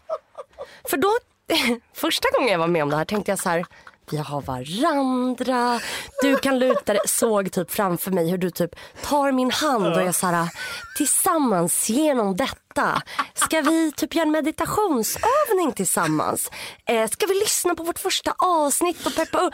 För 0.90 0.98
då, 0.98 1.12
första 1.94 2.28
gången 2.38 2.52
jag 2.52 2.60
var 2.60 2.68
med 2.68 2.84
om 2.84 2.90
det 2.90 2.98
här 2.98 3.06
tänkte 3.06 3.32
jag 3.32 3.40
så 3.40 3.50
här, 3.50 3.66
vi 4.12 4.18
har 4.18 4.42
varandra, 4.42 5.80
du 6.22 6.38
kan 6.38 6.60
luta 6.60 6.94
dig. 6.94 7.02
Såg 7.08 7.52
typ 7.52 7.72
framför 7.72 8.12
mig 8.12 8.30
hur 8.30 8.38
du 8.38 8.50
typ 8.50 8.76
tar 9.02 9.32
min 9.32 9.52
hand 9.52 9.86
och 9.86 10.02
jag 10.02 10.16
så 10.16 10.28
här, 10.28 10.50
tillsammans 10.98 11.90
genom 11.90 12.36
detta. 12.36 13.02
Ska 13.34 13.62
vi 13.62 13.92
typ 13.92 14.16
göra 14.16 14.26
en 14.26 14.32
meditationsövning 14.32 15.72
tillsammans? 15.76 16.52
Eh, 16.86 17.10
ska 17.10 17.26
vi 17.26 17.34
lyssna 17.34 17.76
på 17.76 17.84
vårt 17.84 18.00
första 18.00 18.36
avsnitt 18.38 19.06
och 19.06 19.16
peppa 19.16 19.40
upp? 19.40 19.54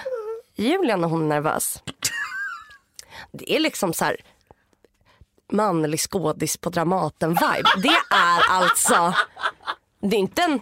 Julia 0.56 0.96
när 0.96 1.08
hon 1.08 1.22
är 1.22 1.27
nervös. 1.27 1.84
Det 3.32 3.56
är 3.56 3.60
liksom 3.60 3.94
så 3.94 4.06
här 4.06 4.18
manlig 5.51 6.00
skådis 6.00 6.58
på 6.58 6.70
Dramaten-vibe. 6.70 7.82
Det 7.82 8.16
är 8.16 8.50
alltså, 8.50 9.13
det 10.01 10.16
är 10.16 10.20
inte 10.20 10.42
en, 10.42 10.60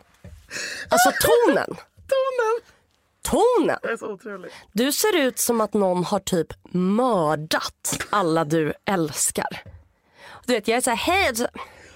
alltså 0.90 1.12
tonen. 1.22 1.68
Tonen. 2.08 2.62
Tonen. 3.22 3.80
Det 3.82 3.88
är 3.90 3.98
så 3.98 4.12
otroligt. 4.12 4.54
Du 4.72 4.92
ser 4.92 5.16
ut 5.16 5.40
som 5.40 5.62
att 5.62 5.74
någon 5.74 6.04
har 6.04 6.20
typ 6.20 6.48
mördat 6.72 8.00
alla 8.10 8.46
du 8.46 8.74
älskar. 8.86 9.64
Du 10.46 10.54
vet, 10.54 10.68
jag 10.68 10.78
är 10.78 10.82
så 10.82 10.90
här, 10.90 10.98
hej. 10.98 11.36
Så, 11.36 11.48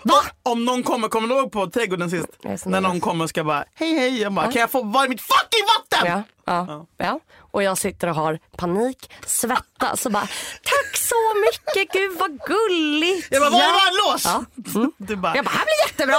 Va? 0.04 0.22
Om 0.44 0.66
någon 0.66 0.84
kommer, 0.84 1.08
kommer 1.08 1.28
du 1.28 1.36
ihåg 1.36 1.52
på 1.52 1.68
Trädgården 1.68 2.10
sist? 2.10 2.28
När 2.66 2.82
någon 2.82 3.00
kommer 3.00 3.24
och 3.24 3.30
ska 3.30 3.44
bara, 3.44 3.66
hej 3.74 3.94
hej. 3.94 4.22
Jag 4.22 4.34
bara, 4.34 4.52
kan 4.52 4.62
jag 4.62 4.72
få 4.72 4.84
vara 4.84 5.06
i 5.06 5.10
mitt 5.10 5.22
fucking 5.22 5.66
vatten? 5.78 6.24
Ja, 6.46 6.64
ja, 6.68 6.86
ja. 6.98 7.20
Och 7.52 7.64
jag 7.64 7.78
sitter 7.78 8.08
och 8.08 8.16
har 8.16 8.40
panik, 8.58 9.12
svettas 9.26 10.06
och 10.06 10.12
bara 10.12 10.28
tack 10.64 10.98
så 10.98 11.16
mycket, 11.46 11.94
gud 11.94 12.18
vad 12.20 12.40
gulligt. 12.40 13.28
Jag 13.32 13.42
bara, 13.42 13.50
var 13.50 13.60
är 13.60 13.64
ja. 13.64 14.12
lås? 14.12 14.26
Ja. 14.26 14.46
Mm. 14.76 14.92
Du 14.98 15.16
bara, 15.16 15.36
Jag 15.36 15.46
bara, 15.46 15.52
här 15.52 15.66
blir 15.66 15.88
jättebra. 15.88 16.18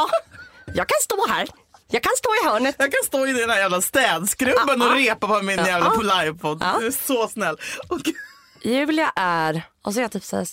Jag 0.75 0.89
kan 0.89 0.99
stå 1.03 1.27
här. 1.29 1.49
Jag 1.91 2.03
kan 2.03 2.13
stå 2.17 2.29
i 2.35 2.49
hörnet. 2.49 2.75
Jag 2.79 2.93
kan 2.93 3.05
stå 3.05 3.27
i 3.27 3.33
den 3.33 3.51
här 3.51 3.59
jävla 3.59 3.81
städskrubben 3.81 4.83
och 4.83 4.95
repa 4.95 5.27
på 5.27 5.43
min 5.43 5.57
jävla 5.59 5.91
på 5.91 6.03
livepodd. 6.03 6.59
Ja. 6.61 6.77
Du 6.81 6.87
är 6.87 6.91
så 6.91 7.29
snäll. 7.29 7.57
Och, 7.89 8.01
Julia 8.63 9.13
är, 9.17 9.63
och 9.83 9.93
så 9.95 10.01
är 10.01 10.03
jag 10.03 10.13
typ 10.13 10.25
såhär, 10.25 10.47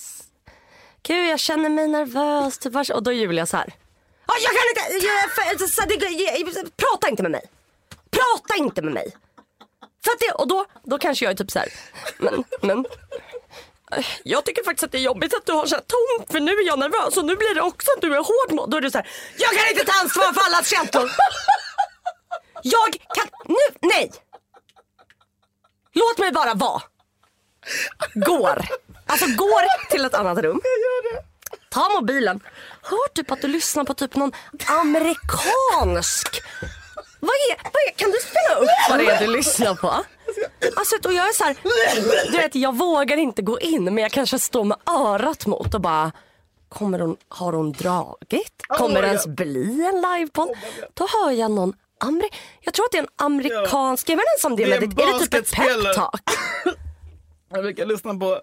gud 1.03 1.27
jag 1.29 1.39
känner 1.39 1.69
mig 1.69 1.87
nervös. 1.87 2.57
Typ, 2.57 2.75
och 2.75 3.03
då 3.03 3.11
är 3.11 3.15
Julia 3.15 3.45
så 3.45 3.57
här. 3.57 3.73
"Ja, 4.27 4.33
Jag 4.41 4.51
kan 4.51 4.85
inte, 4.95 5.05
jag, 5.07 5.31
för, 5.31 5.87
det, 5.87 6.07
jag, 6.59 6.77
prata 6.77 7.09
inte 7.09 7.23
med 7.23 7.31
mig. 7.31 7.41
Prata 8.11 8.55
inte 8.57 8.81
med 8.81 8.93
mig. 8.93 9.15
För 10.03 10.11
att 10.11 10.19
det, 10.19 10.31
och 10.31 10.47
då, 10.47 10.65
då 10.83 10.97
kanske 10.97 11.25
jag 11.25 11.31
är 11.31 11.35
typ 11.35 11.51
så 11.51 11.59
här, 11.59 11.69
men, 12.17 12.43
men 12.61 12.85
jag 14.23 14.45
tycker 14.45 14.63
faktiskt 14.63 14.83
att 14.83 14.91
det 14.91 14.97
är 14.97 15.01
jobbigt 15.01 15.33
att 15.33 15.45
du 15.45 15.51
har 15.51 15.65
så 15.65 15.75
här 15.75 15.81
ton 15.81 16.25
för 16.31 16.39
nu 16.39 16.51
är 16.51 16.67
jag 16.67 16.79
nervös 16.79 17.17
och 17.17 17.25
nu 17.25 17.35
blir 17.35 17.55
det 17.55 17.61
också 17.61 17.91
att 17.95 18.01
du 18.01 18.15
är 18.15 18.17
hård 18.17 18.55
mot. 18.55 18.71
Då 18.71 18.77
är 18.77 18.81
du 18.81 18.91
så 18.91 18.97
här, 18.97 19.07
jag 19.37 19.49
kan 19.49 19.69
inte 19.71 19.85
ta 19.85 19.99
ansvar 19.99 20.33
för 20.33 20.41
allas 20.41 20.69
känslor. 20.69 21.11
Jag 22.63 22.97
kan, 23.15 23.27
nu, 23.45 23.77
nej. 23.81 24.11
Låt 25.93 26.17
mig 26.17 26.31
bara 26.31 26.53
vara. 26.53 26.81
Går. 28.13 28.65
Alltså 29.05 29.25
går 29.25 29.89
till 29.89 30.05
ett 30.05 30.13
annat 30.13 30.37
rum. 30.37 30.61
Ta 31.69 31.89
mobilen. 31.89 32.39
Hör 32.81 33.13
typ 33.13 33.31
att 33.31 33.41
du 33.41 33.47
lyssnar 33.47 33.83
på 33.83 33.93
typ 33.93 34.15
någon 34.15 34.31
amerikansk. 34.67 36.41
Vad 37.19 37.29
är, 37.29 37.63
vad 37.63 37.81
är, 37.87 37.91
kan 37.95 38.11
du 38.11 38.17
spela 38.19 38.59
upp 38.59 38.69
vad 38.89 38.99
det 38.99 39.05
är 39.05 39.19
du 39.19 39.27
lyssnar 39.27 39.75
på? 39.75 40.03
Alltså, 40.75 40.95
och 41.05 41.13
jag 41.13 41.27
är 41.29 41.33
så 41.33 41.43
här, 41.43 41.55
du 42.31 42.37
vet 42.37 42.55
jag 42.55 42.75
vågar 42.77 43.17
inte 43.17 43.41
gå 43.41 43.59
in 43.59 43.83
men 43.83 43.97
jag 43.97 44.11
kanske 44.11 44.39
står 44.39 44.63
med 44.63 44.77
örat 44.89 45.45
mot 45.45 45.73
och 45.73 45.81
bara 45.81 46.11
Kommer 46.69 46.99
hon, 46.99 47.17
har 47.29 47.53
hon 47.53 47.71
dragit? 47.71 48.61
Kommer 48.67 49.01
det 49.01 49.07
ens 49.07 49.27
bli 49.27 49.85
en 49.93 50.01
livepodd? 50.01 50.49
Då 50.93 51.07
hör 51.07 51.31
jag 51.31 51.51
någon 51.51 51.73
Ameri- 52.03 52.33
jag 52.61 52.73
tror 52.73 52.85
att 52.85 52.91
det 52.91 52.97
är 52.97 53.01
en 53.01 53.07
amerikansk, 53.15 54.09
jag 54.09 54.15
vet 54.17 54.25
inte 54.37 54.47
om 54.47 54.55
det 54.55 54.63
är, 54.63 54.67
Det 54.67 54.75
är 54.75 54.79
med, 54.81 54.99
är 54.99 55.13
det 55.13 55.19
typ 55.19 55.33
ett 55.33 55.51
peptalk? 55.95 56.21
Jag 57.49 57.61
brukar 57.63 57.85
lyssna 57.85 58.13
på 58.15 58.41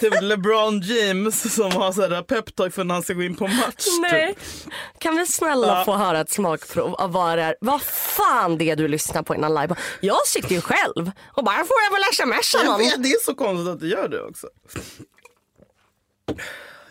typ 0.00 0.22
LeBron 0.22 0.80
James 0.80 1.54
som 1.54 1.72
har 1.72 1.92
sådär 1.92 2.22
peptalk 2.22 2.74
för 2.74 2.84
när 2.84 2.94
han 2.94 3.02
ska 3.02 3.14
gå 3.14 3.22
in 3.22 3.36
på 3.36 3.46
match. 3.46 3.86
Nej. 4.00 4.34
Typ. 4.34 4.72
Kan 4.98 5.16
vi 5.16 5.26
snälla 5.26 5.84
få 5.84 5.96
höra 5.96 6.20
ett 6.20 6.30
smakprov 6.30 6.94
av 6.94 7.12
vad 7.12 7.38
det 7.38 7.42
är, 7.42 7.56
vad 7.60 7.82
fan 7.82 8.58
det 8.58 8.70
är 8.70 8.76
du 8.76 8.88
lyssnar 8.88 9.22
på 9.22 9.34
innan 9.34 9.54
live? 9.54 9.76
Jag 10.00 10.26
sitter 10.26 10.54
ju 10.54 10.60
själv 10.60 11.10
och 11.26 11.44
bara, 11.44 11.56
får 11.56 11.76
jag 11.90 11.92
väl 11.92 12.34
smsa 12.42 12.62
någon? 12.62 12.78
vet, 12.78 13.02
det 13.02 13.08
är 13.08 13.24
så 13.24 13.34
konstigt 13.34 13.68
att 13.68 13.80
du 13.80 13.88
gör 13.88 14.08
det 14.08 14.22
också. 14.22 14.48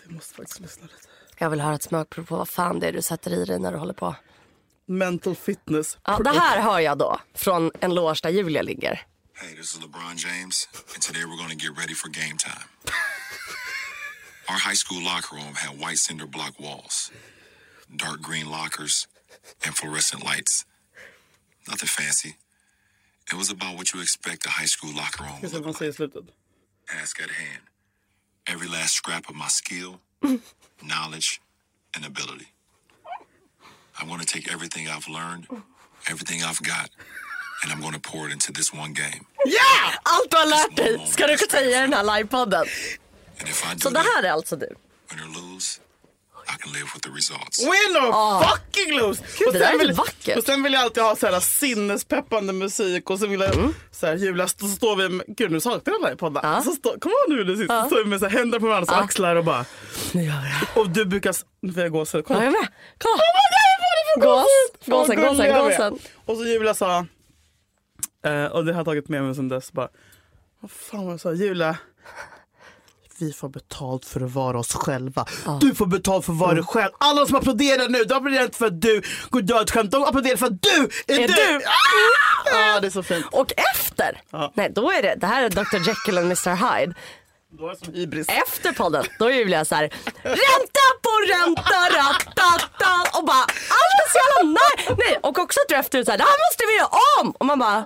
Jag 0.06 0.14
måste 0.14 0.36
faktiskt 0.36 0.60
lyssna 0.60 0.84
lite. 0.84 1.08
Jag 1.38 1.50
vill 1.50 1.62
höra 1.62 1.76
ett 1.76 1.84
smakprov 1.84 2.26
på 2.26 2.36
vad 2.36 2.50
fan 2.50 2.80
det 2.80 2.88
är 2.88 2.92
du 2.94 3.02
sätter 3.02 3.34
i 3.34 3.46
dig 3.46 3.60
när 3.60 3.72
du 3.72 3.78
håller 3.78 3.94
på. 3.94 4.16
Mental 4.86 5.36
fitness. 5.36 5.98
Ja, 6.06 6.20
det 6.24 6.30
här 6.30 6.62
hör 6.62 6.80
jag 6.80 6.98
då 6.98 7.20
från 7.36 7.72
en 7.80 7.96
loge 7.96 8.20
där 8.24 8.30
Julia 8.30 8.62
ligger. 8.62 9.02
Hey, 9.42 9.56
this 9.56 9.74
is 9.74 9.80
LeBron 9.80 10.18
James, 10.18 10.68
and 10.94 11.02
today 11.02 11.26
we're 11.26 11.36
going 11.36 11.50
to 11.50 11.56
get 11.56 11.76
ready 11.76 11.96
for 11.96 12.10
game 12.10 12.38
time. 12.38 12.68
Our 14.48 14.58
high 14.58 14.76
school 14.76 15.04
locker 15.04 15.36
room 15.36 15.56
had 15.56 15.80
white 15.80 15.98
cinder 15.98 16.28
block 16.28 16.60
walls, 16.60 17.10
dark 17.96 18.22
green 18.22 18.52
lockers, 18.52 19.08
and 19.66 19.74
fluorescent 19.76 20.24
lights. 20.24 20.66
Nothing 21.68 21.88
fancy. 21.88 22.36
It 23.32 23.36
was 23.36 23.50
about 23.50 23.78
what 23.78 23.94
you 23.94 24.02
expect 24.02 24.46
a 24.46 24.50
high 24.50 24.66
school 24.66 24.94
locker 24.96 25.24
room 25.24 25.38
Ska 25.38 25.42
would 25.42 25.52
se 25.52 25.58
vad 25.58 25.64
han 25.64 25.72
look 25.72 25.78
säger 25.78 25.86
i 25.86 25.88
like. 25.88 25.96
slutet. 25.96 26.30
Task 26.88 27.22
at 27.22 27.30
hand. 27.32 27.64
Every 28.46 28.68
last 28.68 28.94
scrap 28.94 29.28
of 29.30 29.36
my 29.36 29.48
skill, 29.48 30.00
knowledge, 30.84 31.42
and 31.96 32.06
ability. 32.06 32.48
I'm 34.00 34.08
going 34.08 34.20
to 34.20 34.26
take 34.26 34.52
everything 34.54 34.88
I've 34.88 35.08
learned, 35.08 35.48
everything 36.08 36.44
I've 36.44 36.62
got, 36.62 36.90
and 37.64 37.72
I'm 37.72 37.82
to 38.02 38.10
pour 38.12 38.28
it 38.28 38.34
into 38.34 38.54
this 38.54 38.74
one 38.74 38.94
game. 38.94 39.22
Ja! 39.46 39.94
Allt 40.04 40.32
du 40.32 40.38
har 40.38 40.46
lärt 40.46 40.76
dig 40.78 41.08
ska 41.12 41.28
du 41.28 41.38
säga 41.38 41.78
i 41.80 41.82
den 41.82 41.94
här 41.94 42.18
livepodden. 42.18 42.66
Så 43.84 43.90
det 43.90 43.96
that, 43.96 44.06
här 44.16 44.24
är 44.24 44.32
alltså 44.32 44.56
du. 44.56 44.66
win 45.12 45.20
or 45.24 45.54
lose, 45.54 45.80
I 46.56 46.62
can 46.62 46.74
live 46.74 46.86
with 46.94 47.00
the 47.08 47.10
results. 47.10 47.60
Win 47.64 47.98
or 47.98 48.44
fucking 48.44 48.98
lose! 49.00 49.24
och, 49.48 49.54
det 49.54 49.60
där 49.60 49.74
är 49.74 49.78
vill, 49.80 49.94
vackert. 49.94 50.38
och 50.38 50.44
sen 50.44 50.64
vill 50.64 50.74
jag 50.74 50.82
alltid 50.84 51.04
ha 51.04 51.16
så 51.16 51.28
här 51.28 51.40
sinnespeppande 51.40 52.54
musik 52.54 53.10
och 53.10 53.20
sen 53.20 53.30
vill 53.30 53.40
jag 53.40 53.56
Mm. 53.56 53.74
så 53.92 54.06
här 54.08 54.16
jubla. 54.16 54.48
Så 54.48 54.68
står 54.68 54.96
vi 54.96 55.10
med, 55.10 55.26
gud 55.28 55.52
nu 55.52 55.60
saknar 55.62 55.94
jag 55.94 56.02
den 56.02 56.10
här 56.10 56.16
podden. 56.16 56.64
Så 56.64 56.72
stå, 56.72 57.00
kom 57.00 57.12
ihåg 57.12 57.38
nu 57.38 57.44
det 57.44 57.58
sista, 57.58 57.82
så 57.84 57.88
står 57.88 58.04
vi 58.04 58.10
med 58.10 58.20
så 58.20 58.26
här, 58.28 58.38
händer 58.38 58.60
på 58.60 58.68
varandras 58.68 58.98
axlar 58.98 59.36
och 59.36 59.44
bara. 59.46 59.66
Nu 60.12 60.24
gör 60.24 60.34
det. 60.34 60.80
Och 60.80 60.90
du 60.90 61.06
brukar, 61.06 61.36
nu 61.62 61.74
får 61.74 61.82
jag 61.84 61.92
gå 61.92 62.06
så 62.06 62.18
Ja, 62.18 62.24
kolla. 62.28 62.44
jag 62.44 62.52
med. 62.54 62.68
Kolla. 62.98 63.24
Gås. 64.26 64.46
Gåsen, 64.86 64.92
Vad 64.92 65.08
gåsen, 65.08 65.16
gulliga 65.38 65.54
vi 65.68 65.74
är. 65.74 65.90
gåsen. 65.90 66.00
Och 66.26 66.38
så 66.38 66.44
Julia 66.46 66.74
sa, 66.74 67.06
eh, 68.26 68.46
och 68.46 68.66
det 68.66 68.74
har 68.74 68.80
jag 68.80 68.86
tagit 68.86 69.10
med 69.10 69.24
mig 69.24 69.36
sen 69.36 69.50
dess, 69.50 69.72
bara, 69.74 69.90
vad 70.60 70.72
fan 70.72 71.06
var 71.06 71.12
jag 71.14 71.20
sa, 71.20 71.34
Julia, 71.34 71.78
vi 73.20 73.34
får 73.34 73.50
betalt 73.50 74.06
för 74.06 74.22
att 74.22 74.32
vara 74.32 74.60
oss 74.60 74.74
själva. 74.74 75.26
Du 75.62 75.76
får 75.76 75.86
betalt 75.86 76.26
för 76.26 76.34
att 76.34 76.40
vara 76.40 76.54
dig 76.54 76.64
själv. 76.64 76.92
Alla 76.98 77.26
som 77.26 77.36
applåderar 77.36 77.90
nu, 77.90 78.04
de 78.04 78.14
applåderar 78.14 78.44
inte 78.44 78.58
för 78.58 78.66
att 78.68 78.82
du 78.82 79.02
går 79.30 79.42
dödsskämt, 79.42 79.92
de 79.92 80.04
applåderar 80.04 80.38
för 80.38 80.46
att 80.46 80.62
du 80.62 80.90
är, 81.14 81.20
Är 81.20 81.28
du! 81.28 81.34
du? 81.34 81.56
Ah! 81.66 82.74
Ja, 82.74 82.80
det 82.80 82.88
är 82.88 82.92
så 82.92 83.04
fint. 83.04 83.26
Och 83.32 83.52
efter, 83.76 84.22
Ja. 84.30 84.52
nej 84.56 84.72
då 84.76 84.92
är 84.92 85.02
det, 85.02 85.16
det 85.18 85.28
här 85.28 85.44
är 85.44 85.50
Dr 85.50 85.88
Jekyll 85.88 86.18
och 86.18 86.24
Mr 86.24 86.56
Hyde. 86.80 86.94
Då 87.54 87.68
är 87.68 87.72
det 87.72 87.86
som 87.86 87.94
hybris. 87.94 88.28
Efter 88.30 88.72
podden, 88.72 89.06
då 89.20 89.26
är 89.26 89.34
Julia 89.34 89.66
så 89.66 89.76
här, 89.76 89.84
ränta 90.24 90.86
på 91.02 91.12
ränta, 91.34 91.80
ratata 91.98 93.18
och 93.18 93.26
bara 93.26 93.44
allt 93.78 93.98
är 94.04 94.12
så 94.12 94.18
jävla 94.18 94.60
nej. 94.60 94.96
nej. 94.98 95.20
Och 95.24 95.40
också 95.40 95.60
att 95.60 95.70
du 95.70 95.76
efter 95.76 96.04
så 96.04 96.12
här, 96.12 96.18
det 96.18 96.24
här 96.24 96.50
måste 96.50 96.66
vi 96.68 96.76
göra 96.78 96.90
om. 97.22 97.32
Och 97.32 97.46
man 97.46 97.60
bara, 97.60 97.86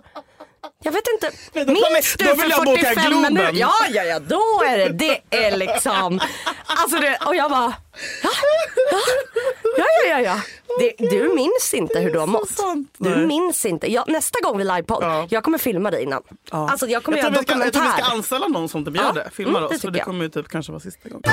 jag 0.83 0.91
vet 0.91 1.03
inte, 1.13 1.31
då 1.53 1.93
minns 1.93 2.15
du 2.17 2.25
jag 2.25 2.39
för 2.39 2.65
boka 2.65 2.81
45 2.81 3.11
Globen. 3.11 3.33
minuter? 3.33 3.53
Ja, 3.53 3.73
ja, 3.89 4.03
ja, 4.03 4.19
då 4.19 4.63
är 4.67 4.77
det, 4.77 4.89
det 4.89 5.45
är 5.45 5.57
liksom, 5.57 6.19
alltså 6.65 6.97
det, 6.97 7.17
och 7.25 7.35
jag 7.35 7.51
bara, 7.51 7.73
ja, 8.23 8.29
ja, 8.91 8.99
ja, 9.77 9.85
ja, 10.09 10.19
ja. 10.21 10.41
Det, 10.79 10.95
du 11.09 11.33
minns 11.35 11.73
inte 11.73 11.99
hur 11.99 12.11
du 12.11 12.19
har 12.19 12.27
mått. 12.27 12.49
sant. 12.49 12.95
Du 12.97 13.27
minns 13.27 13.65
inte. 13.65 13.91
Jag, 13.91 14.09
nästa 14.09 14.39
gång 14.43 14.57
vi 14.57 14.63
livepodd, 14.63 15.03
Ja. 15.03 15.27
jag 15.29 15.43
kommer 15.43 15.57
filma 15.57 15.91
dig 15.91 16.03
innan. 16.03 16.23
Alltså 16.49 16.87
jag 16.87 17.03
kommer 17.03 17.17
jag, 17.17 17.23
göra 17.23 17.39
vi 17.39 17.45
ska, 17.45 17.53
jag 17.53 17.59
tror 17.59 17.65
dokumentär. 17.65 17.97
vi 17.97 18.03
ska 18.03 18.11
anställa 18.15 18.47
någon 18.47 18.69
som 18.69 18.85
typ 18.85 18.95
gör 18.95 19.03
Ja, 19.03 19.11
det, 19.11 19.29
filmar 19.33 19.59
mm, 19.59 19.69
det 19.69 19.75
oss. 19.75 19.81
För 19.81 19.91
det 19.91 19.99
kommer 19.99 20.23
ju 20.23 20.29
typ 20.29 20.47
kanske 20.47 20.71
vara 20.71 20.79
sista 20.79 21.09
gången. 21.09 21.23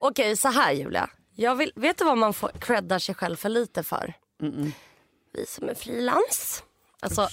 Okej, 0.00 0.36
så 0.36 0.48
här 0.48 0.72
Julia. 0.72 1.10
Jag 1.36 1.54
vill, 1.54 1.72
vet 1.76 1.98
du 1.98 2.04
vad 2.04 2.18
man 2.18 2.32
får 2.34 2.48
creddar 2.60 2.98
sig 2.98 3.14
själv 3.14 3.36
för 3.36 3.48
lite 3.48 3.82
för? 3.82 4.14
Vi 5.34 5.46
som 5.46 5.68
är 5.68 5.74
frilans. 5.74 6.62
Alltså, 7.00 7.28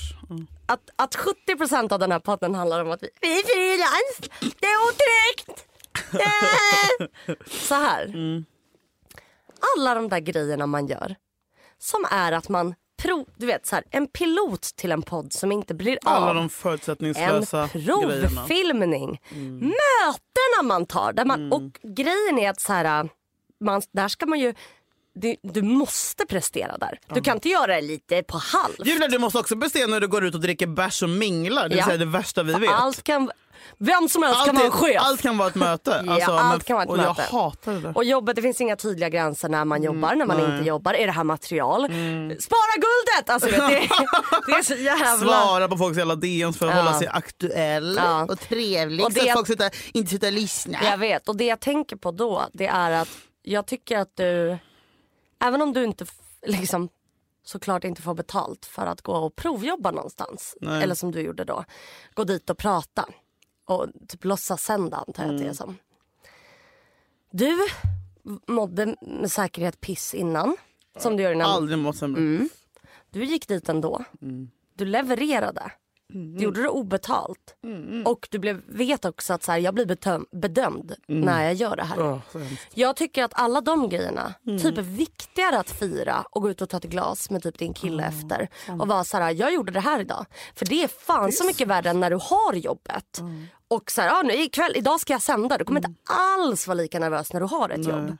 att, 0.65 0.89
att 0.95 1.15
70% 1.47 1.93
av 1.93 1.99
den 1.99 2.11
här 2.11 2.19
podden 2.19 2.55
handlar 2.55 2.81
om 2.85 2.91
att 2.91 3.03
vi, 3.03 3.09
vi 3.21 3.39
är 3.39 3.43
frilans. 3.43 4.31
Det 4.59 4.65
är 4.67 4.77
otryggt. 4.87 5.65
Eh. 6.13 7.35
så 7.47 7.75
här. 7.75 8.13
Alla 9.77 9.93
de 9.95 10.09
där 10.09 10.19
grejerna 10.19 10.65
man 10.67 10.87
gör. 10.87 11.15
Som 11.77 12.05
är 12.11 12.31
att 12.31 12.49
man, 12.49 12.75
prov, 13.01 13.25
du 13.37 13.45
vet 13.45 13.67
så 13.67 13.75
här, 13.75 13.83
en 13.91 14.07
pilot 14.07 14.61
till 14.61 14.91
en 14.91 15.01
podd 15.01 15.33
som 15.33 15.51
inte 15.51 15.73
blir 15.73 15.97
av. 16.05 16.23
Alla 16.23 16.33
de 16.33 16.43
En 16.43 16.49
förutsättningslösa 16.49 17.69
grejerna. 17.73 18.29
provfilmning. 18.29 19.21
Mötena 19.59 20.63
man 20.63 20.85
tar. 20.85 21.13
Där 21.13 21.25
man, 21.25 21.51
Och 21.53 21.61
grejen 21.83 22.39
är 22.39 22.49
att 22.49 22.61
så 22.61 22.73
här, 22.73 23.09
man, 23.59 23.81
där 23.91 24.07
ska 24.07 24.25
man 24.25 24.39
ju... 24.39 24.53
Du, 25.13 25.35
du 25.41 25.61
måste 25.61 26.25
prestera 26.25 26.77
där. 26.77 26.99
Du 27.13 27.21
kan 27.21 27.37
inte 27.37 27.49
göra 27.49 27.75
det 27.75 27.81
lite 27.81 28.23
på 28.23 28.37
halv. 28.37 28.73
Julia, 28.87 29.07
du 29.07 29.19
måste 29.19 29.39
också 29.39 29.57
prestera 29.57 29.87
när 29.87 29.99
du 29.99 30.07
går 30.07 30.25
ut 30.25 30.35
och 30.35 30.41
dricker 30.41 30.67
bärs 30.67 31.03
och 31.03 31.09
minglar. 31.09 31.69
Det 31.69 31.75
Ja. 31.75 31.85
säga 31.85 31.97
det 31.97 32.05
värsta 32.05 32.43
vi 32.43 32.53
vet. 32.53 32.69
Allt 32.69 33.03
kan, 33.03 33.31
vem 33.77 34.09
som 34.09 34.23
helst 34.23 34.37
Allt 34.39 34.45
kan 34.45 34.55
vara 34.55 34.65
en 34.65 34.71
chef. 34.71 35.01
allt 35.01 35.21
kan 35.21 35.37
vara 35.37 35.47
ett 35.49 35.55
möte. 35.55 36.03
Ja, 36.05 36.13
Alltså, 36.13 36.31
allt 36.31 36.51
men- 36.51 36.59
kan 36.59 36.73
vara 36.75 36.83
ett 36.83 36.89
och 36.89 36.97
möte. 36.97 37.27
jag 37.31 37.39
hatar 37.39 37.73
det 37.73 37.79
där. 37.79 37.97
Och 37.97 38.03
jobbet, 38.03 38.35
det 38.35 38.41
finns 38.41 38.61
inga 38.61 38.75
tydliga 38.75 39.09
gränser 39.09 39.49
när 39.49 39.65
man 39.65 39.83
jobbar, 39.83 40.15
när 40.15 40.25
man 40.25 40.37
nej. 40.37 40.45
inte 40.55 40.67
jobbar. 40.67 40.93
Är 40.93 41.05
det 41.05 41.11
här 41.13 41.23
material? 41.23 41.81
Spara 42.39 42.75
guldet! 42.75 43.29
Alltså, 43.29 43.49
vet, 43.49 43.57
det, 43.57 43.67
det 44.47 44.51
är 44.51 44.63
så 44.63 44.73
jävla... 44.75 45.17
Svara 45.27 45.67
på 45.67 45.77
folks 45.77 45.97
jävla 45.97 46.15
DMs 46.15 46.57
för 46.57 46.67
att 46.67 46.75
Ja. 46.75 46.81
hålla 46.81 46.93
sig 46.99 47.07
aktuell 47.07 47.95
Ja. 47.97 48.23
och 48.23 48.39
trevlig 48.39 49.05
Och 49.05 49.13
så 49.13 49.19
det- 49.19 49.29
att 49.29 49.35
folk 49.37 49.47
slutar, 49.47 49.71
inte 49.93 50.09
slutar 50.09 50.31
lyssna. 50.31 50.77
Jag 50.83 50.97
vet 50.97 51.29
och 51.29 51.37
det 51.37 51.45
jag 51.45 51.59
tänker 51.59 51.95
på 51.95 52.11
då 52.11 52.47
det 52.53 52.67
är 52.67 52.91
att 52.91 53.09
jag 53.43 53.65
tycker 53.67 53.97
att 53.97 54.11
du, 54.15 54.57
även 55.43 55.61
om 55.61 55.73
du 55.73 55.83
inte 55.83 56.05
liksom 56.45 56.89
såklart 57.45 57.83
inte 57.83 58.01
får 58.01 58.13
betalt 58.13 58.65
för 58.65 58.85
att 58.85 59.01
gå 59.01 59.13
och 59.13 59.35
provjobba 59.35 59.91
någonstans. 59.91 60.55
Nej. 60.61 60.83
Eller 60.83 60.95
som 60.95 61.11
du 61.11 61.21
gjorde 61.21 61.43
då. 61.43 61.63
Gå 62.13 62.23
dit 62.23 62.49
och 62.49 62.57
prata. 62.57 63.05
Och 63.69 63.87
typ 64.07 64.25
låtsas 64.25 64.63
sända 64.63 64.97
antar 65.07 65.23
jag 65.23 65.31
att 65.31 65.37
det 65.37 65.43
Mm. 65.43 65.49
är 65.51 65.55
som. 65.55 65.77
Du 67.31 67.57
mådde 68.47 68.95
med 69.01 69.31
säkerhet 69.31 69.81
piss 69.81 70.13
innan. 70.13 70.57
Som 70.97 71.17
du 71.17 71.23
gör 71.23 71.31
innan. 71.31 71.51
Aldrig 71.51 71.77
mått 71.79 71.95
sämre. 71.97 72.21
Mm. 72.21 72.49
Du 73.11 73.23
gick 73.23 73.47
dit 73.47 73.69
ändå. 73.69 74.03
Mm. 74.21 74.49
Du 74.75 74.85
levererade. 74.85 75.71
Du 76.13 76.43
gjorde 76.43 76.61
det 76.61 76.69
obetalt. 76.69 77.55
Och 78.05 78.27
du 78.31 78.39
blev, 78.39 78.61
vet 78.67 79.05
också 79.05 79.33
att 79.33 79.43
så 79.43 79.51
här, 79.51 79.59
jag 79.59 79.73
blir 79.73 79.85
betöm, 79.85 80.25
bedömd 80.31 80.95
när 81.07 81.43
jag 81.43 81.53
gör 81.53 81.75
det 81.75 81.83
här. 81.83 82.21
Så 82.31 82.39
hemskt. 82.39 82.67
Jag 82.73 82.95
tycker 82.95 83.23
att 83.23 83.31
alla 83.33 83.61
de 83.61 83.89
grejerna 83.89 84.33
Mm. 84.47 84.59
typ 84.59 84.77
är 84.77 84.81
viktigare 84.81 85.59
att 85.59 85.69
fira 85.69 86.25
och 86.31 86.41
gå 86.41 86.49
ut 86.49 86.61
och 86.61 86.69
ta 86.69 86.77
ett 86.77 86.83
glas 86.83 87.29
med 87.29 87.43
typ 87.43 87.57
din 87.57 87.73
kille 87.73 88.03
efter. 88.05 88.49
Och 88.79 88.87
vara 88.87 89.03
så 89.03 89.17
här, 89.17 89.31
jag 89.33 89.53
gjorde 89.53 89.71
det 89.71 89.79
här 89.79 89.99
idag. 89.99 90.25
För 90.55 90.65
det 90.65 90.83
är 90.83 90.87
fan 90.87 91.31
så 91.31 91.45
mycket 91.45 91.67
värre 91.67 91.89
än 91.89 91.99
när 91.99 92.09
du 92.09 92.15
har 92.21 92.53
jobbet. 92.53 93.21
Mm. 93.69 93.77
Och 93.81 93.91
så 93.91 94.01
här, 94.01 94.19
ah, 94.19 94.21
nu 94.21 94.33
ikväll, 94.33 94.71
idag 94.75 94.99
ska 94.99 95.13
jag 95.13 95.21
sända. 95.21 95.57
Du 95.57 95.65
kommer 95.65 95.79
inte 95.79 95.93
alls 96.13 96.67
vara 96.67 96.75
lika 96.75 96.99
nervös 96.99 97.33
när 97.33 97.39
du 97.39 97.45
har 97.45 97.69
ett 97.69 97.87
jobb. 97.87 98.17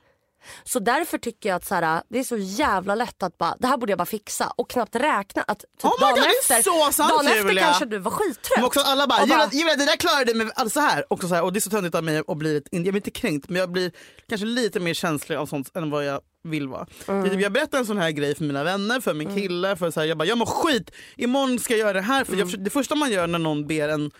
Så 0.64 0.78
därför 0.78 1.18
tycker 1.18 1.48
jag 1.48 1.56
att 1.56 1.66
så 1.66 1.74
här, 1.74 2.02
det 2.08 2.18
är 2.18 2.24
så 2.24 2.36
jävla 2.36 2.94
lätt 2.94 3.22
att 3.22 3.38
bara, 3.38 3.56
det 3.58 3.66
här 3.66 3.76
borde 3.76 3.92
jag 3.92 3.98
bara 3.98 4.06
fixa 4.06 4.52
och 4.56 4.70
knappt 4.70 4.96
räkna 4.96 5.42
att 5.42 5.58
typ 5.58 5.84
Oh 5.84 6.00
dagen 6.00 6.14
God, 6.14 6.24
efter, 6.42 6.62
så 6.62 6.92
sant, 6.92 7.12
dagen 7.12 7.26
efter 7.26 7.54
kanske 7.56 7.84
du 7.84 7.98
var 7.98 8.10
skittrött. 8.10 8.56
Men 8.56 8.64
också 8.64 8.80
alla 8.80 9.06
bara, 9.06 9.22
Och 9.22 9.54
Julia, 9.54 9.76
det 9.76 9.84
där 9.84 9.96
klarade 9.96 10.24
du 10.24 10.34
med 10.34 10.52
alltså 10.54 10.80
så 10.80 10.86
här. 10.86 11.04
Också 11.10 11.28
så 11.28 11.34
här. 11.34 11.42
Och 11.42 11.52
det 11.52 11.58
är 11.58 11.60
så 11.60 11.70
töntigt 11.70 11.94
av 11.94 12.04
mig 12.04 12.22
att 12.28 12.36
bli, 12.36 12.62
jag 12.70 12.82
blir 12.82 12.96
inte 12.96 13.10
kränkt 13.10 13.48
men 13.48 13.60
jag 13.60 13.72
blir 13.72 13.92
kanske 14.28 14.46
lite 14.46 14.80
mer 14.80 14.94
känslig 14.94 15.36
av 15.36 15.46
sånt 15.46 15.76
än 15.76 15.90
vad 15.90 16.04
jag 16.04 16.20
vill 16.44 16.68
vara. 16.68 16.86
Mm. 17.08 17.30
Typ, 17.30 17.40
Jag 17.40 17.52
berättar 17.52 17.78
en 17.78 17.86
sån 17.86 17.98
här 17.98 18.10
grej 18.10 18.34
för 18.34 18.44
mina 18.44 18.64
vänner, 18.64 19.00
för 19.00 19.14
min 19.14 19.34
kille, 19.34 19.76
för 19.76 19.90
så 19.90 20.00
här, 20.00 20.06
jag 20.06 20.18
bara 20.18 20.24
jag 20.24 20.38
mår 20.38 20.46
skit, 20.46 20.90
imorgon 21.16 21.58
ska 21.58 21.72
jag 21.74 21.80
göra 21.80 21.92
det 21.92 22.00
här. 22.00 22.24
För 22.24 22.32
Mm. 22.32 22.48
jag, 22.50 22.60
det 22.64 22.70
första 22.70 22.94
man 22.94 23.10
gör 23.10 23.26
när 23.26 23.38
någon 23.38 23.66
ber 23.66 23.88
en 23.88 24.10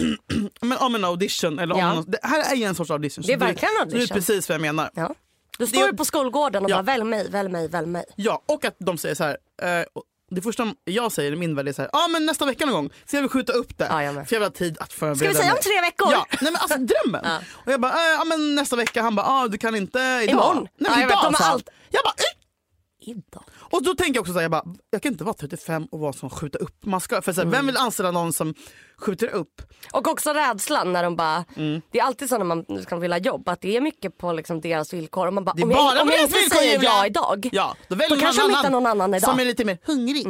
men 0.60 0.78
om 0.78 0.94
en 0.94 1.04
audition, 1.04 1.58
eller 1.58 1.74
om 1.74 1.80
Ja. 1.80 1.94
någon, 1.94 2.04
det 2.10 2.18
här 2.22 2.52
är 2.52 2.56
ju 2.56 2.64
en 2.64 2.74
sorts 2.74 2.90
audition. 2.90 3.24
Det 3.26 3.32
är 3.32 3.36
verkligen 3.36 3.74
en 3.82 3.88
Det 3.88 3.94
är 3.94 3.96
audition. 3.96 4.14
precis 4.14 4.48
vad 4.48 4.54
jag 4.54 4.60
menar. 4.62 4.90
ja. 4.94 5.14
Du 5.58 5.66
står 5.66 5.86
ju 5.86 5.96
på 5.96 6.04
skolgården 6.04 6.64
och 6.64 6.70
Ja. 6.70 6.74
bara 6.76 6.82
välj 6.82 7.04
mig, 7.04 7.28
välj 7.30 7.48
mig, 7.48 7.68
välj 7.68 7.86
mig. 7.86 8.04
Ja, 8.16 8.42
och 8.46 8.64
att 8.64 8.76
de 8.78 8.98
säger 8.98 9.14
så 9.14 9.24
här. 9.24 9.36
Eh, 9.62 9.84
det 10.30 10.42
första 10.42 10.74
jag 10.84 11.12
säger 11.12 11.32
i 11.32 11.36
min 11.36 11.54
värld 11.54 11.68
är 11.68 11.72
så 11.72 11.82
här, 11.82 11.90
ja 11.92 12.04
ah, 12.04 12.08
men 12.08 12.26
nästa 12.26 12.46
vecka 12.46 12.66
någon 12.66 12.74
gång, 12.74 12.90
så 13.06 13.16
jag 13.16 13.20
vill 13.22 13.30
skjuta 13.30 13.52
upp 13.52 13.78
det. 13.78 13.86
Ja, 13.90 14.02
jag 14.02 14.14
för 14.14 14.20
jag 14.36 14.40
vill 14.40 14.42
ha 14.48 14.50
tid 14.50 14.76
att 14.80 14.92
förbereda 14.92 15.16
Ska 15.18 15.28
vi 15.28 15.34
säga 15.34 15.52
om 15.52 15.58
tre 15.62 15.80
veckor? 15.80 16.12
Ja, 16.12 16.26
nej 16.40 16.52
men 16.52 16.56
alltså 16.56 16.78
drömmen. 17.04 17.20
Ja. 17.24 17.38
Och 17.52 17.72
jag 17.72 17.80
bara, 17.80 17.92
ja 18.18 18.24
men 18.24 18.54
nästa 18.54 18.76
vecka, 18.76 19.02
han 19.02 19.14
bara, 19.16 19.26
ah, 19.26 19.48
du 19.48 19.58
kan 19.58 19.74
inte 19.74 19.98
idag. 19.98 20.28
Imorgon. 20.28 20.56
Nej, 20.62 20.68
Ja, 20.78 20.90
men 20.90 21.00
jag 21.00 21.08
vet, 21.08 21.18
idag 21.18 21.32
de 21.32 21.44
har 21.44 21.52
allt- 21.52 21.68
Jag 21.90 22.02
bara. 22.04 22.14
Idag. 23.00 23.44
Och 23.58 23.82
då 23.82 23.94
tänker 23.94 24.14
jag 24.14 24.20
också 24.20 24.32
så 24.32 24.38
här, 24.38 24.44
jag 24.44 24.50
bara, 24.50 24.64
jag 24.90 25.02
kan 25.02 25.12
inte 25.12 25.24
vara 25.24 25.34
35 25.34 25.86
och 25.86 26.00
vara 26.00 26.12
som 26.12 26.30
skjuter 26.30 26.62
upp. 26.62 26.84
Man 26.86 27.00
ska, 27.00 27.22
för 27.22 27.32
så 27.32 27.40
här, 27.40 27.42
Mm. 27.46 27.52
Vem 27.58 27.66
vill 27.66 27.76
anställa 27.76 28.10
någon 28.10 28.32
som 28.32 28.54
skjuter 28.98 29.28
upp? 29.28 29.62
Och 29.92 30.08
också 30.08 30.30
rädslan 30.32 30.92
när 30.92 31.02
de 31.02 31.16
bara, 31.16 31.44
Mm. 31.56 31.80
det 31.90 31.98
är 31.98 32.04
alltid 32.04 32.28
så 32.28 32.38
när 32.38 32.44
man 32.44 32.64
ska 32.82 32.96
vilja 32.96 33.18
jobba 33.18 33.52
att 33.52 33.60
det 33.60 33.76
är 33.76 33.80
mycket 33.80 34.18
på 34.18 34.32
liksom 34.32 34.60
deras 34.60 34.92
villkor. 34.92 35.26
Och 35.26 35.32
man 35.34 35.44
bara, 35.44 35.52
om 35.62 35.70
jag, 35.70 36.02
om 36.02 36.08
jag 36.08 36.20
inte 36.22 36.50
säger 36.56 36.82
ja 36.82 37.06
idag, 37.06 37.48
Ja, 37.52 37.76
då, 37.88 37.94
då 37.94 38.16
kanske 38.16 38.42
de 38.42 38.48
hittar 38.56 38.70
någon 38.70 38.86
annan 38.86 39.14
idag. 39.14 39.28
Mm, 39.28 39.36
Som 39.36 39.40
är 39.40 39.44
lite 39.44 39.64
mer 39.64 39.78
hungrig. 39.84 40.26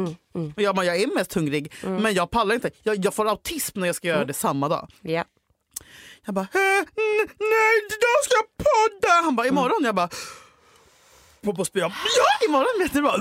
Och 0.55 0.61
jag, 0.61 0.75
bara, 0.75 0.85
jag 0.85 1.01
är 1.01 1.15
mest 1.15 1.33
hungrig, 1.33 1.73
men 1.81 2.13
jag 2.13 2.31
pallar 2.31 2.55
inte. 2.55 2.71
Jag, 2.83 3.05
jag 3.05 3.13
får 3.13 3.29
autism 3.29 3.79
när 3.79 3.87
jag 3.87 3.95
ska 3.95 4.07
Mm. 4.07 4.17
göra 4.17 4.25
det 4.25 4.33
samma 4.33 4.69
dag. 4.69 4.89
Ja. 5.01 5.23
Jag 6.25 6.35
bara, 6.35 6.47
"Eh, 6.53 6.77
n- 6.79 7.29
nej 7.39 7.77
idag 7.87 8.19
ska 8.23 8.33
jag 8.35 8.47
podda. 8.57 9.13
Han 9.23 9.35
bara, 9.35 9.47
imorgon. 9.47 9.83
Jag 9.83 9.95
bara, 9.95 10.09
på 11.43 11.53
på 11.53 11.65
spy. 11.65 11.79
Jag 11.79 11.89
bara, 11.91 11.97
Ja 12.17 12.47
imorgon 12.47 12.79
vet 12.79 12.93
du 12.93 13.01
bara. 13.01 13.15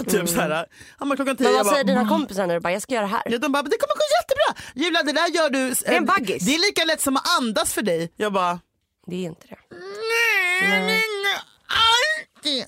Och 0.00 0.06
typ 0.08 0.28
så 0.28 0.40
här. 0.40 0.66
Han 0.98 1.08
bara 1.08 1.16
klockan 1.16 1.36
tio. 1.36 1.44
Men 1.48 1.56
Jag 1.56 1.64
vad 1.64 1.72
säger 1.72 1.84
dina 1.84 2.08
kompisar 2.08 2.46
när 2.46 2.54
du 2.54 2.60
bara, 2.60 2.72
jag 2.72 2.82
ska 2.82 2.94
göra 2.94 3.06
det 3.06 3.12
här? 3.12 3.22
Ja, 3.26 3.38
de 3.38 3.52
bara, 3.52 3.62
det 3.62 3.78
kommer 3.78 3.94
gå 3.94 4.06
jättebra. 4.20 4.72
Julia 4.74 5.02
det 5.02 5.12
där 5.12 5.28
gör 5.28 5.50
du. 5.50 5.92
är 5.92 5.96
en 5.96 6.04
baggis. 6.06 6.46
Det 6.46 6.54
är 6.54 6.58
lika 6.58 6.84
lätt 6.84 7.00
som 7.00 7.16
att 7.16 7.38
andas 7.38 7.72
för 7.74 7.82
dig. 7.82 8.12
Jag 8.16 8.32
bara, 8.32 8.60
Det 9.06 9.16
är 9.16 9.20
inte 9.28 9.46
det. 9.48 9.56
nej. 9.70 10.80
nej. 10.86 11.02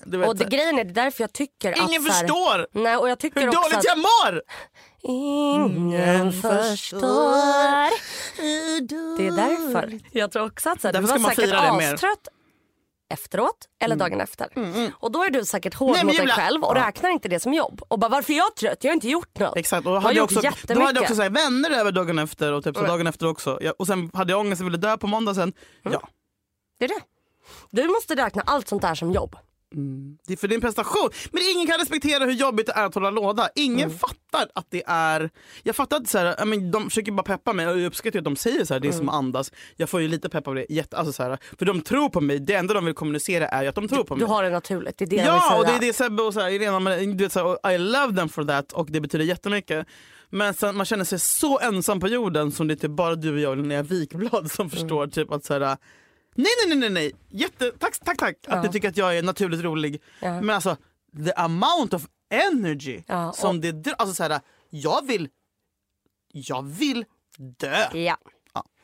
Du 0.05 0.17
vet, 0.17 0.27
Och 0.27 0.35
det, 0.35 0.45
grejen 0.45 0.79
är, 0.79 0.83
det 0.83 0.89
är 0.91 1.03
därför 1.05 1.23
jag 1.23 1.33
tycker 1.33 1.71
att... 1.71 1.77
Ingen 1.89 2.03
så 2.03 2.11
här, 2.11 2.19
förstår 2.19 2.67
Nej, 2.71 2.95
och 2.97 3.09
jag 3.09 3.19
tycker 3.19 3.39
hur 3.41 3.51
dåligt 3.51 3.77
att 3.77 3.83
jag 3.83 3.97
mår. 3.97 4.41
ingen 5.01 6.31
förstår. 6.31 7.35
Det 9.17 9.27
är 9.27 9.31
därför. 9.31 9.99
Jag 10.11 10.31
tror 10.31 10.45
också 10.45 10.69
att 10.69 10.81
så 10.81 10.87
här, 10.87 10.93
du 10.93 10.99
Därför 11.01 11.19
var 11.19 11.29
säkert 11.29 11.49
det 11.49 11.59
astrött 11.93 12.27
efteråt 13.13 13.57
eller 13.83 13.95
dagen 13.95 14.21
efter. 14.21 14.49
Och 14.93 15.11
då 15.11 15.23
är 15.23 15.29
du 15.29 15.45
säkert 15.45 15.73
hård 15.73 15.91
Nej, 15.95 16.05
mot 16.05 16.17
dig 16.17 16.27
själv 16.27 16.63
och 16.63 16.77
Ja. 16.77 16.87
räknar 16.87 17.09
inte 17.09 17.27
det 17.29 17.39
som 17.39 17.53
jobb. 17.53 17.81
Och 17.87 17.99
bara 17.99 18.09
varför 18.09 18.33
är 18.33 18.37
jag 18.37 18.55
trött? 18.55 18.83
Jag 18.83 18.91
har 18.91 18.93
inte 18.95 19.09
gjort 19.09 19.39
något. 19.39 19.57
Exakt, 19.57 19.87
och 19.87 19.93
då 19.93 19.99
hade 19.99 20.15
jag 20.15 20.23
också, 20.23 20.41
då 20.67 20.81
hade 20.81 20.97
jag 20.97 21.01
också 21.01 21.15
så 21.15 21.21
här, 21.21 21.29
vänner 21.29 21.71
över 21.71 21.91
dagen 21.91 22.19
efter 22.19 22.53
och 22.53 22.63
typ 22.63 22.75
så 22.77 22.81
dagen 22.83 23.07
efter 23.07 23.27
också. 23.27 23.59
Jag, 23.61 23.73
och 23.79 23.87
sen 23.87 24.11
hade 24.13 24.31
jag 24.31 24.39
ångest 24.39 24.61
och 24.61 24.67
ville 24.67 24.77
dö 24.77 24.97
på 24.97 25.07
måndag 25.07 25.33
sen. 25.35 25.53
Ja. 25.83 26.09
Det 26.79 26.85
är 26.85 26.89
det. 26.89 27.01
Du 27.69 27.87
måste 27.87 28.15
räkna 28.15 28.41
allt 28.41 28.67
sånt 28.67 28.81
där 28.81 28.95
som 28.95 29.11
jobb. 29.11 29.35
Det 30.27 30.33
är 30.33 30.37
för 30.37 30.47
din 30.47 30.61
prestation. 30.61 31.09
Men 31.31 31.43
ingen 31.55 31.67
kan 31.67 31.79
respektera 31.79 32.25
hur 32.25 32.31
jobbigt 32.31 32.65
det 32.65 32.71
är 32.73 32.85
att 32.85 32.93
hålla 32.95 33.09
låda. 33.09 33.49
Ingen 33.55 33.85
Mm. 33.89 33.97
fattar 33.97 34.47
att 34.55 34.65
det 34.69 34.83
är... 34.87 35.29
Jag 35.63 35.75
fattar 35.75 35.97
att 35.97 36.07
så 36.09 36.17
här, 36.17 36.41
I 36.43 36.45
mean, 36.45 36.71
de 36.71 36.83
försöker 36.89 37.11
bara 37.11 37.23
peppa 37.23 37.53
mig 37.53 37.67
och 37.67 37.79
jag 37.79 37.85
uppskattar 37.85 38.19
att 38.19 38.25
de 38.25 38.35
säger 38.35 38.65
så 38.65 38.73
här, 38.73 38.79
det 38.81 38.87
är 38.87 38.91
som 38.91 39.01
Mm. 39.01 39.09
att 39.09 39.15
andas. 39.15 39.51
Jag 39.75 39.89
får 39.89 40.01
ju 40.01 40.07
lite 40.07 40.29
pepp 40.29 40.47
av 40.47 40.55
det. 40.55 40.65
Jätte, 40.69 40.97
alltså 40.97 41.13
så 41.13 41.23
här, 41.23 41.37
för 41.59 41.65
de 41.65 41.81
tror 41.81 42.09
på 42.09 42.21
mig. 42.21 42.39
Det 42.39 42.53
enda 42.53 42.73
de 42.73 42.85
vill 42.85 42.93
kommunicera 42.93 43.47
är 43.47 43.67
att 43.67 43.75
de 43.75 43.87
tror 43.87 44.03
på 44.03 44.15
Du 44.15 44.19
mig. 44.21 44.29
har 44.29 44.43
det 44.43 44.49
naturligt, 44.49 44.97
det 44.97 45.05
är 45.05 45.09
det 45.09 45.15
Ja, 45.15 45.57
och 45.59 45.65
det 45.65 45.71
är 45.71 45.79
det 45.79 45.93
Sebbe 45.93 46.21
och 46.23 46.33
så 46.33 46.39
här, 46.39 46.49
Irena, 46.49 46.79
men, 46.79 47.17
du 47.17 47.23
vet, 47.23 47.31
så 47.33 47.57
här, 47.63 47.71
I 47.71 47.77
love 47.77 48.15
them 48.15 48.29
for 48.29 48.43
that 48.43 48.71
och 48.71 48.87
det 48.91 49.01
betyder 49.01 49.25
jättemycket. 49.25 49.87
Men 50.29 50.53
sen, 50.53 50.77
man 50.77 50.85
känner 50.85 51.03
sig 51.05 51.19
så 51.19 51.59
ensam 51.59 51.99
på 51.99 52.07
jorden 52.07 52.51
som 52.51 52.67
det 52.67 52.73
är 52.73 52.75
typ 52.75 52.91
bara 52.91 53.15
du 53.15 53.33
och 53.33 53.39
jag 53.39 53.51
och 53.51 53.57
Linnea 53.57 53.83
Wikblad 53.83 54.51
som 54.51 54.69
förstår 54.69 55.07
typ 55.07 55.31
att 55.31 55.45
så 55.45 55.53
här, 55.53 55.77
nej 56.35 56.51
nej 56.67 56.77
nej 56.77 56.89
nej 56.89 57.11
Jätte, 57.29 57.71
tack 57.79 57.99
tack 57.99 58.17
tack 58.17 58.37
att 58.47 58.63
du 58.63 58.69
tycker 58.69 58.89
att 58.89 58.97
jag 58.97 59.17
är 59.17 59.23
naturligt 59.23 59.61
rolig. 59.61 60.01
Ja. 60.21 60.41
Men 60.41 60.49
alltså 60.49 60.77
the 61.25 61.33
amount 61.33 61.95
of 61.95 62.07
energy 62.29 63.03
Ja, 63.07 63.31
som 63.33 63.61
det 63.61 63.93
alltså 63.97 64.15
så 64.15 64.23
här, 64.23 64.39
jag 64.69 65.07
vill, 65.07 65.29
jag 66.33 66.65
vill 66.65 67.05
dö. 67.37 67.97
Ja. 67.97 68.17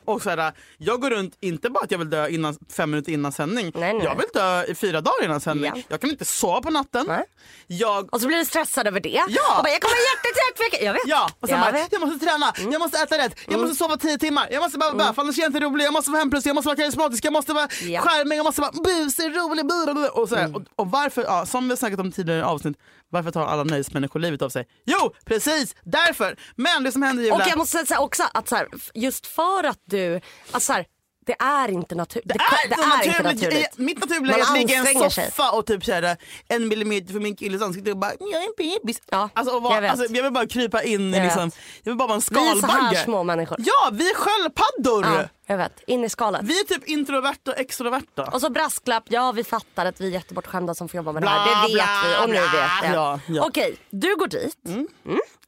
Och 0.04 0.22
så 0.22 0.30
här, 0.30 0.52
jag 0.78 1.00
går 1.00 1.10
runt, 1.10 1.36
inte 1.40 1.70
bara 1.70 1.84
att 1.84 1.90
jag 1.90 1.98
vill 1.98 2.10
dö 2.10 2.28
innan, 2.28 2.56
fem 2.76 2.90
minuter 2.90 3.12
innan 3.12 3.32
sändning. 3.32 3.72
Nej, 3.74 3.94
nej. 3.94 4.04
Jag 4.04 4.16
vill 4.16 4.26
dö 4.34 4.64
i 4.64 4.74
fyra 4.74 5.00
dagar 5.00 5.24
innan 5.24 5.40
sändning. 5.40 5.72
Ja. 5.76 5.82
Jag 5.88 6.00
kan 6.00 6.10
inte 6.10 6.24
sova 6.24 6.60
på 6.62 6.70
natten. 6.70 7.04
Nej. 7.08 7.24
Jag, 7.66 8.14
Och 8.14 8.20
så 8.20 8.26
blir 8.26 8.36
du 8.38 8.44
stressad 8.44 8.86
över 8.86 9.00
det. 9.00 9.08
Ja. 9.28 9.56
Och 9.58 9.64
bara, 9.64 9.70
jag 9.72 9.80
kommer 9.82 9.96
jättetrött. 10.12 10.56
för 10.78 10.84
jag- 10.84 10.92
vet. 10.92 11.02
ja, 11.06 11.30
och 11.40 11.48
sen 11.48 11.56
jag 11.56 11.66
bara, 11.66 11.72
vet. 11.82 11.92
jag 11.92 12.00
måste 12.00 12.26
träna, 12.26 12.52
jag 12.72 12.78
måste 12.80 12.98
äta 12.98 13.18
rätt, 13.18 13.34
jag 13.48 13.60
måste 13.60 13.76
sova 13.76 13.96
tio 13.96 14.18
timmar, 14.18 14.48
jag 14.50 14.62
måste 14.62 14.78
bara, 14.78 14.92
bara 14.94 15.14
för 15.14 15.22
annars 15.22 15.38
är 15.38 15.42
jag 15.42 15.48
inte 15.48 15.60
rolig, 15.60 15.84
jag 15.84 15.92
måste 15.92 16.10
vara 16.10 16.18
hemplös, 16.18 16.46
jag 16.46 16.54
måste 16.54 16.66
vara 16.68 16.76
karismatisk, 16.76 17.24
jag 17.24 17.32
måste 17.32 17.52
vara 17.52 17.68
Ja. 17.82 18.00
charmig, 18.00 18.38
jag 18.38 18.44
måste 18.44 18.60
vara 18.60 18.72
busig, 18.72 19.36
rolig, 19.36 19.64
och, 20.12 20.28
så 20.28 20.36
här. 20.36 20.56
och, 20.56 20.62
och 20.76 20.90
varför, 20.90 21.22
ja, 21.22 21.46
som 21.46 21.64
vi 21.64 21.70
har 21.70 21.76
snackat 21.76 22.00
om 22.00 22.12
tidigare 22.12 22.44
avsnitt, 22.44 22.76
varför 23.12 23.30
tar 23.30 23.46
alla 23.46 23.64
nöjesmänniskor 23.64 24.20
livet 24.20 24.42
av 24.42 24.48
sig? 24.48 24.66
Jo, 24.84 25.14
precis 25.24 25.74
därför! 25.84 26.36
Men 26.56 26.84
det 26.84 26.92
som 26.92 27.02
händer 27.02 27.22
Julia, 27.22 27.36
Och 27.36 27.42
jag 27.46 27.58
måste 27.58 27.86
säga 27.86 28.00
också 28.00 28.22
att 28.34 28.48
så 28.48 28.56
här, 28.56 28.68
just 28.94 29.26
för 29.26 29.64
att 29.64 29.80
du, 29.84 30.20
alltså 30.50 30.66
så 30.66 30.72
här, 30.72 30.86
det 31.26 31.36
är 31.38 31.70
inte 31.70 31.94
naturligt. 31.94 32.28
Det 32.28 32.34
är, 32.34 32.68
det 32.68 32.74
är 32.74 33.06
inte 33.08 33.22
naturligt. 33.22 33.42
naturligt. 33.42 33.78
Mitt 33.78 34.00
naturliga 34.00 34.36
är 34.36 34.42
att 34.42 34.52
ligga 34.58 34.74
i 34.74 34.78
en 34.78 35.10
sig. 35.10 35.24
soffa 35.26 35.50
och 35.50 35.66
typ 35.66 35.84
såhär, 35.84 36.16
en 36.48 36.68
millimeter 36.68 37.12
från 37.12 37.22
min 37.22 37.36
killes 37.36 37.62
ansikte 37.62 37.90
och 37.90 37.96
bara 37.96 38.12
“jag 38.20 38.42
är 38.42 38.46
en 38.46 38.52
bebis”. 38.80 39.00
Ja, 39.10 39.28
alltså, 39.34 39.58
vara, 39.60 39.74
jag 39.74 39.82
vet. 39.82 39.90
alltså, 39.90 40.14
jag 40.14 40.22
vill 40.22 40.32
bara 40.32 40.46
krypa 40.46 40.82
in 40.82 41.12
Jag 41.12 41.22
liksom, 41.24 41.44
vet. 41.44 41.58
jag 41.82 41.90
vill 41.92 41.98
bara 41.98 42.08
vara 42.08 42.16
en 42.16 42.22
Vi 42.30 42.36
är 42.48 42.52
så 42.54 42.58
skalbagge. 42.58 42.96
här 42.96 43.04
små 43.04 43.22
människor. 43.24 43.58
Ja, 43.60 43.90
vi 43.92 44.10
är 44.10 44.14
sköldpaddor! 44.14 45.04
Ja, 45.04 45.28
jag 45.46 45.56
vet. 45.58 45.80
In 45.86 46.04
i 46.04 46.08
skalet. 46.08 46.40
Vi 46.44 46.60
är 46.60 46.64
typ 46.64 46.84
introverta 46.88 47.50
och 47.50 47.58
extroverta. 47.58 48.22
Och 48.24 48.40
så 48.40 48.50
brasklapp, 48.50 49.04
ja 49.08 49.32
vi 49.32 49.44
fattar 49.44 49.86
att 49.86 50.00
vi 50.00 50.06
är 50.06 50.10
jättebortskämda 50.10 50.74
som 50.74 50.88
får 50.88 50.96
jobba 50.96 51.12
med 51.12 51.22
det 51.22 51.24
Bla, 51.26 51.30
här. 51.30 51.62
Det 51.68 51.74
vet 51.74 51.74
bla, 51.74 52.18
vi 52.18 52.24
och 52.24 52.28
ni 52.30 52.40
vet 52.40 52.52
det. 52.82 52.88
Ja, 52.94 53.20
ja. 53.28 53.44
Okej, 53.46 53.76
du 53.90 54.16
går 54.16 54.26
dit. 54.26 54.56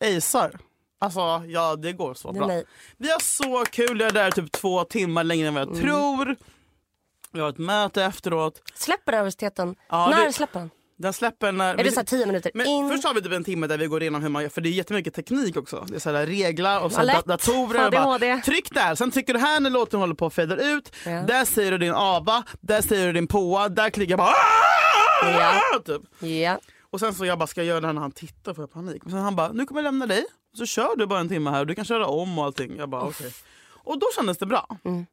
Acear. 0.01 0.59
Alltså 1.05 1.43
ja, 1.47 1.77
det 1.77 1.93
går 1.93 2.15
så 2.15 2.29
är 2.29 2.33
bra. 2.33 2.47
nej. 2.47 2.65
Vi 2.97 3.11
har 3.11 3.21
så 3.21 3.65
kul, 3.71 4.01
jag 4.01 4.09
är 4.09 4.13
där 4.13 4.31
typ 4.31 4.53
två 4.53 4.85
timmar 4.85 5.25
längre 5.25 5.49
än 5.49 5.55
vad 5.55 5.61
jag 5.63 5.69
Mm. 5.69 5.81
tror. 5.83 6.37
Vi 7.33 7.41
har 7.41 7.49
ett 7.49 7.59
möte 7.59 8.05
efteråt. 8.05 8.63
Släpper 8.75 9.13
universiteten? 9.13 9.75
Ja, 9.89 10.09
När 10.11 10.27
det- 10.27 10.33
släpper 10.33 10.59
den? 10.61 10.71
Den 10.97 11.13
släpper 11.13 11.53
när... 11.53 11.75
Är 11.75 11.85
det 11.85 11.91
så 11.91 12.01
här 12.01 12.05
tio 12.07 12.27
minuter 12.27 12.51
Men 12.55 12.67
in? 12.67 12.89
först 12.91 13.05
har 13.05 13.15
vi 13.15 13.23
typ 13.23 13.33
en 13.33 13.45
timme 13.45 13.67
där 13.67 13.79
vi 13.79 13.87
går 13.87 14.03
igenom 14.03 14.23
hur 14.23 14.29
man 14.29 14.43
gör, 14.43 14.49
för 14.51 14.61
det 14.61 14.69
är 14.69 14.71
jättemycket 14.71 15.15
teknik 15.15 15.57
också. 15.57 15.85
Det 15.89 15.95
är 15.97 16.01
så 16.01 16.11
här 16.13 16.27
reglar 16.27 16.81
och 16.81 16.93
så 16.93 17.01
Ja, 17.01 17.07
här 17.07 17.15
da- 17.15 17.23
datorer. 17.37 17.85
Och 17.87 17.93
bara, 18.21 18.39
tryck 18.41 18.75
där, 18.75 18.95
sen 18.95 19.11
trycker 19.11 19.35
du 19.35 19.41
här 19.41 19.61
när 19.61 19.71
låten 19.71 20.01
håller 20.01 20.15
på 20.15 20.27
att 20.27 20.35
fadar 20.35 20.57
ut. 20.77 20.93
Ja. 21.07 21.11
Där 21.11 21.45
säger 21.45 21.71
du 21.73 21.79
din 21.79 21.93
ABA, 21.95 22.43
där 22.61 22.83
säger 22.83 23.07
du 23.07 23.13
din 23.13 23.27
POA, 23.27 23.69
där 23.69 23.91
klickar 23.91 24.13
jag 24.13 24.19
bara 24.19 24.29
"Ah!" 24.29 25.79
typ. 25.87 26.03
Ja. 26.31 26.59
Och 26.95 27.01
sen 27.01 27.15
så 27.15 27.25
jag 27.27 27.39
bara, 27.39 27.47
ska 27.47 27.61
jag 27.61 27.67
göra 27.67 27.81
det 27.81 27.87
här 27.87 27.95
när 27.95 28.01
han 28.01 28.13
tittar 28.13 28.55
får 28.55 28.63
jag 28.63 28.73
panik. 28.73 29.05
Och 29.05 29.11
sen 29.11 29.19
han 29.21 29.37
bara, 29.37 29.53
nu 29.53 29.67
kommer 29.67 29.81
jag 29.81 29.85
lämna 29.85 30.07
dig. 30.07 30.25
Så 30.57 30.67
kör 30.67 30.97
du 30.97 31.07
bara 31.07 31.21
en 31.21 31.29
timme 31.29 31.51
här 31.51 31.61
och 31.61 31.67
du 31.67 31.75
kan 31.75 31.85
köra 31.85 32.07
om 32.07 32.39
och 32.39 32.45
allting. 32.45 32.77
Jag 32.77 32.89
bara 32.89 33.03
okej. 33.03 33.33
Och 33.69 33.99
då 33.99 34.07
kändes 34.17 34.39
det 34.39 34.47
bra. 34.47 34.79
Mm. 34.85 35.07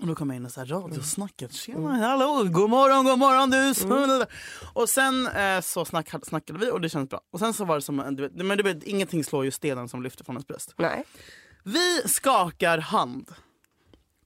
Och 0.00 0.06
då 0.06 0.14
kom 0.14 0.30
jag 0.30 0.36
in 0.36 0.44
och 0.44 0.52
så 0.52 0.60
här 0.60 0.66
radiosnacket. 0.66 1.52
Tjena, 1.52 1.92
hallå, 1.96 2.44
god 2.44 2.70
morgon, 2.70 3.04
god 3.04 3.18
morgon 3.18 3.50
du. 3.50 4.26
Och 4.72 4.88
sen 4.88 5.26
eh, 5.26 5.60
så 5.60 5.84
snack, 5.84 6.10
snackade 6.22 6.58
vi 6.58 6.70
och 6.70 6.80
det 6.80 6.88
kändes 6.88 7.10
bra. 7.10 7.20
Och 7.32 7.38
sen 7.38 7.52
så 7.54 7.64
var 7.64 7.74
det 7.74 7.82
som, 7.82 8.00
en- 8.00 8.16
du 8.16 8.22
vet, 8.22 8.32
men 8.46 8.56
du 8.56 8.62
vet, 8.62 8.82
ingenting 8.82 9.24
slår 9.24 9.44
ju 9.44 9.50
stenen 9.50 9.88
som 9.88 10.02
lyfter 10.02 10.24
från 10.24 10.34
ens 10.36 10.46
bröst. 10.46 10.74
Nej. 10.76 11.04
Vi 11.64 12.02
skakar 12.08 12.78
hand 12.78 13.30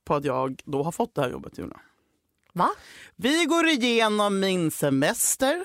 på 0.05 0.15
att 0.15 0.25
jag 0.25 0.63
då 0.65 0.83
har 0.83 0.93
fått 0.93 1.15
det 1.15 1.21
här 1.23 1.31
jobbet 1.31 1.59
Julia. 1.59 1.81
Va? 2.53 2.71
Vi 3.17 3.45
går 3.45 3.67
igenom 3.69 4.41
min 4.41 4.71
semester. 4.71 5.65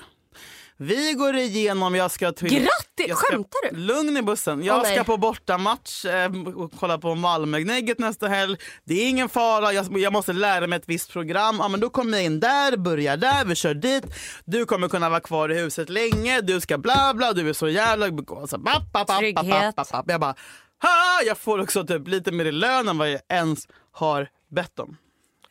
Vi 0.82 1.12
går 1.12 1.36
igenom, 1.36 1.94
jag 1.94 2.10
ska 2.10 2.32
till... 2.32 2.48
Grattis! 2.48 2.70
jag 3.08 3.18
ska- 3.18 3.26
Skämtar 3.26 3.70
du? 3.70 3.76
Lugn 3.76 4.16
i 4.16 4.22
bussen. 4.22 4.64
Jag 4.64 4.82
nej. 4.82 4.94
ska 4.94 5.04
på 5.04 5.16
bortamatch 5.16 6.04
eh, 6.04 6.32
och 6.56 6.72
kolla 6.80 6.98
på 6.98 7.14
Malmögnägget 7.14 7.98
nästa 7.98 8.28
helg. 8.28 8.56
Det 8.84 8.94
är 8.94 9.08
ingen 9.08 9.28
fara, 9.28 9.72
jag, 9.72 9.98
jag 9.98 10.12
måste 10.12 10.32
lära 10.32 10.66
mig 10.66 10.76
ett 10.76 10.88
visst 10.88 11.12
program. 11.12 11.56
Ja, 11.58 11.68
men 11.68 11.80
då 11.80 11.90
kommer 11.90 12.18
jag 12.18 12.24
in 12.24 12.40
där, 12.40 12.76
börjar 12.76 13.16
där, 13.16 13.44
vi 13.44 13.54
kör 13.54 13.74
dit. 13.74 14.04
Du 14.44 14.64
kommer 14.64 14.88
kunna 14.88 15.08
vara 15.08 15.20
kvar 15.20 15.48
i 15.52 15.58
huset 15.58 15.88
länge, 15.88 16.40
du 16.40 16.60
ska 16.60 16.78
bla 16.78 17.14
bla, 17.14 17.32
du 17.32 17.48
är 17.48 17.52
så 17.52 17.68
jävla... 17.68 18.06
Alltså, 18.40 18.58
bap, 18.58 19.08
Trygghet. 19.18 19.76
bap, 19.76 19.90
bap. 19.92 20.04
Jag 20.10 20.20
bara, 20.20 20.34
ha! 20.82 21.22
Jag 21.26 21.38
får 21.38 21.58
också 21.60 21.86
typ 21.86 22.08
lite 22.08 22.32
mer 22.32 22.44
i 22.44 22.52
lön 22.52 22.88
än 22.88 22.98
vad 22.98 23.10
jag 23.10 23.20
ens 23.28 23.68
har 23.92 24.28
bett 24.50 24.78
om. 24.78 24.96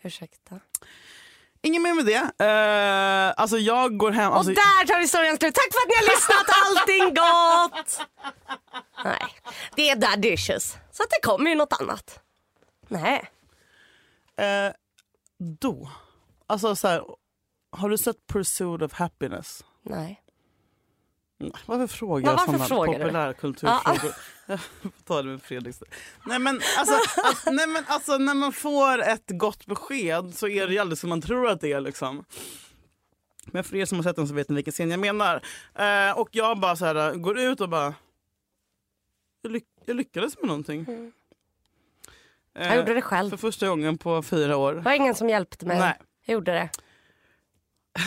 Ursäkta. 0.04 0.60
Inget 1.62 1.82
mer 1.82 1.93
med 1.93 2.06
det. 2.06 2.45
Eh, 2.45 3.34
alltså 3.41 3.58
jag 3.58 3.98
går 3.98 4.12
hem... 4.12 4.32
Alltså, 4.32 4.52
och 4.52 4.56
där 4.56 4.88
tar 4.88 5.00
historien 5.00 5.38
slut. 5.38 5.56
Tack 5.56 5.67
för 5.74 5.80
att 5.80 5.88
ni 5.88 5.95
har 5.95 6.15
lyssnat. 6.15 6.48
Allting 6.65 7.13
gott! 7.13 8.08
Nej, 9.04 9.36
det 9.76 9.89
är 9.89 9.95
daddy 9.95 10.28
issues. 10.34 10.78
Så 10.91 11.04
att 11.04 11.10
det 11.10 11.28
kommer 11.28 11.50
ju 11.50 11.56
något 11.56 11.74
annat. 11.82 12.19
Nej. 12.88 13.30
Eh, 14.38 14.74
då, 15.60 15.89
alltså 16.48 16.76
så 16.76 16.88
här, 16.88 17.04
har 17.72 17.89
du 17.89 17.98
sett 17.98 18.28
Pursuit 18.28 18.82
of 18.82 18.93
Happiness? 18.93 19.63
Nej. 19.84 20.22
Nej, 21.41 21.52
Varför 21.65 21.88
frågar 21.88 22.32
Ja, 22.32 22.38
jag 22.38 22.45
sådana 22.45 22.65
frågar 22.65 22.99
du? 22.99 23.06
populärkulturfrågor? 23.06 24.12
Jag 24.45 24.60
får 24.60 24.89
ta 25.04 25.21
det 25.21 25.30
med 25.30 25.41
Fredrik. 25.43 25.75
Nej 26.25 26.39
men, 26.39 26.62
alltså, 26.78 27.21
alltså, 27.23 27.52
nej 27.52 27.67
men 27.67 27.84
alltså 27.88 28.17
när 28.17 28.34
man 28.34 28.54
får 28.54 29.02
ett 29.02 29.23
gott 29.28 29.65
besked 29.65 30.34
så 30.38 30.47
är 30.47 30.67
det 30.67 30.73
ju 30.73 30.80
aldrig 30.80 30.97
som 30.97 31.10
man 31.10 31.21
tror 31.21 31.47
att 31.49 31.62
det 31.62 31.71
är 31.73 31.82
liksom. 31.82 32.25
Men 33.45 33.63
för 33.63 33.75
er 33.75 33.86
som 33.86 33.97
har 33.97 34.04
sett 34.04 34.15
den 34.15 34.28
så 34.28 34.34
vet 34.34 34.49
ni 34.49 34.56
vilken 34.56 34.71
scen 34.73 34.91
jag 34.91 34.99
menar. 34.99 35.41
Eh, 35.75 36.19
och 36.19 36.30
jag 36.32 36.60
bara 36.60 36.75
så 36.75 36.86
här, 36.86 37.13
går 37.15 37.39
ut 37.39 37.62
och 37.62 37.69
bara... 37.69 37.93
Jag, 39.41 39.52
lyck 39.52 39.65
jag 39.86 39.95
lyckades 39.95 40.38
med 40.38 40.47
någonting. 40.47 40.86
Mm. 40.88 41.12
Eh, 42.56 42.67
Jag 42.67 42.78
gjorde 42.78 42.93
det 42.93 43.02
själv. 43.02 43.30
För 43.30 43.38
första 43.38 43.67
gången 43.67 43.97
på 43.97 44.23
fyra 44.23 44.58
år. 44.58 44.73
Det 44.73 44.82
var 44.82 44.93
ingen 44.93 45.15
som 45.15 45.30
hjälpte 45.30 45.65
mig. 45.65 45.80
Nej. 45.80 45.97
Jag 46.25 46.34
gjorde 46.34 46.52
det. 46.52 46.69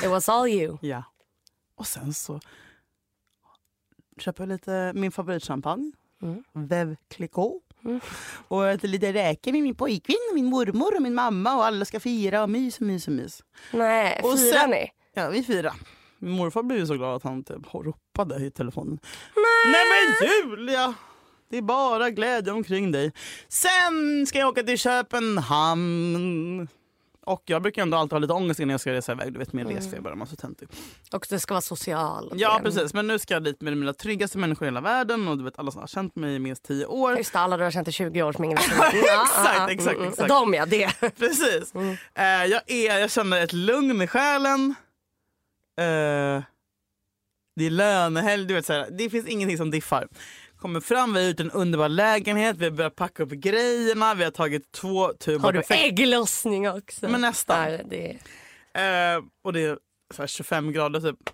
It 0.04 0.10
was 0.10 0.28
all 0.28 0.48
you. 0.48 0.78
Ja. 0.80 1.02
Och 1.74 1.86
sen 1.86 2.14
så 2.14 2.40
köper 4.18 4.46
lite 4.46 4.92
min 4.94 5.12
favoritchampagne. 5.12 5.92
Mm. 6.22 6.42
Veuve 6.52 6.96
Clicquot. 7.14 7.62
Och 8.48 8.68
äter 8.68 8.88
lite 8.88 9.12
räkor 9.12 9.52
med 9.52 9.62
min 9.62 9.74
pojkvän, 9.74 10.16
min 10.34 10.46
mormor 10.46 10.96
och 10.96 11.02
min 11.02 11.14
mamma 11.14 11.56
och 11.56 11.64
alla 11.64 11.84
ska 11.84 12.00
fira 12.00 12.42
och 12.42 12.50
mys 12.50 12.76
och 12.80 12.82
mys 12.86 13.06
och 13.06 13.12
mys. 13.12 13.42
Nej, 13.72 14.20
Och 14.24 14.38
firar 14.38 14.58
sen- 14.58 14.70
ni? 14.70 14.90
Ja, 15.14 15.28
vi 15.28 15.42
firar. 15.42 15.72
Min 16.18 16.32
morfar 16.32 16.62
blev 16.62 16.78
ju 16.78 16.86
så 16.86 16.94
glad 16.94 17.16
att 17.16 17.22
han 17.22 17.44
typ 17.44 17.74
ropade 17.74 18.46
i 18.46 18.50
telefonen. 18.50 18.98
Nej 19.72 19.84
men 19.90 20.28
Julia! 20.50 20.94
Det 21.50 21.56
är 21.58 21.62
bara 21.62 22.10
glädje 22.10 22.52
omkring 22.52 22.92
dig. 22.92 23.12
Sen 23.48 24.26
ska 24.26 24.38
jag 24.38 24.48
åka 24.48 24.62
till 24.62 24.78
Köpenhamn. 24.78 26.68
Och 27.26 27.42
jag 27.46 27.62
brukar 27.62 27.82
ändå 27.82 27.96
alltid 27.96 28.12
ha 28.12 28.18
lite 28.18 28.32
ångest 28.32 28.60
innan 28.60 28.70
jag 28.70 28.80
ska 28.80 28.92
resa 28.92 29.12
iväg. 29.12 29.32
Du 29.32 29.38
vet 29.38 29.52
min 29.52 29.66
resfeber, 29.66 30.14
man 30.14 30.26
är 30.26 30.30
så 30.30 30.36
töntig. 30.36 30.68
Och 31.12 31.26
det 31.30 31.40
ska 31.40 31.54
vara 31.54 31.60
social. 31.62 32.32
Ja 32.36 32.60
precis, 32.62 32.94
men 32.94 33.06
nu 33.06 33.18
ska 33.18 33.34
jag 33.34 33.44
dit 33.44 33.60
med 33.60 33.76
mina 33.76 33.92
tryggaste 33.92 34.38
människor 34.38 34.64
i 34.64 34.66
hela 34.66 34.80
världen 34.80 35.28
och 35.28 35.38
du 35.38 35.44
vet 35.44 35.58
alla 35.58 35.70
som 35.70 35.80
har 35.80 35.88
känt 35.88 36.16
mig 36.16 36.34
i 36.34 36.38
minst 36.38 36.62
tio 36.62 36.86
år. 36.86 37.16
Just 37.16 37.32
det, 37.32 37.38
alla 37.38 37.56
du 37.56 37.64
har 37.64 37.70
känt 37.70 37.88
i 37.88 37.92
20 37.92 38.22
år 38.22 38.32
som 38.32 38.44
ingen 38.44 38.56
vet. 38.80 38.94
Exakt, 38.94 39.70
exakt, 39.70 39.96
mm, 39.96 40.00
mm. 40.00 40.08
exakt. 40.08 40.28
De 40.28 40.54
ja, 40.54 40.66
det. 40.66 40.92
Precis. 41.18 41.74
Eh, 42.14 42.24
jag, 42.24 42.70
är, 42.70 42.98
jag 42.98 43.10
känner 43.10 43.44
ett 43.44 43.52
lugn 43.52 44.02
i 44.02 44.06
själen. 44.06 44.74
Eh, 45.80 46.42
det 47.56 47.66
är 47.66 47.70
lönehelg, 47.70 48.46
du 48.46 48.54
vet 48.54 48.66
så 48.66 48.72
här, 48.72 48.88
det 48.90 49.10
finns 49.10 49.26
ingenting 49.26 49.58
som 49.58 49.70
diffar. 49.70 50.08
Kommer 50.62 50.80
fram, 50.80 51.14
vi 51.14 51.20
har 51.20 51.28
gjort 51.28 51.40
en 51.40 51.50
underbar 51.50 51.88
lägenhet, 51.88 52.56
vi 52.56 52.64
har 52.64 52.70
börjat 52.72 52.96
packa 52.96 53.22
upp 53.22 53.30
grejerna, 53.30 54.14
vi 54.14 54.24
har 54.24 54.30
tagit 54.30 54.72
två 54.72 55.12
tuber 55.12 55.38
Har 55.44 55.52
du 55.52 55.58
perfekt- 55.58 55.84
ägglossning 55.84 56.70
också? 56.70 57.08
Men 57.08 57.20
nästan. 57.20 57.58
Nej, 57.64 57.84
det... 57.90 58.10
Eh, 58.80 59.22
och 59.42 59.52
det 59.52 59.60
är 59.60 59.78
så 60.14 60.22
här 60.22 60.26
25 60.26 60.72
grader 60.72 61.00
typ. 61.00 61.30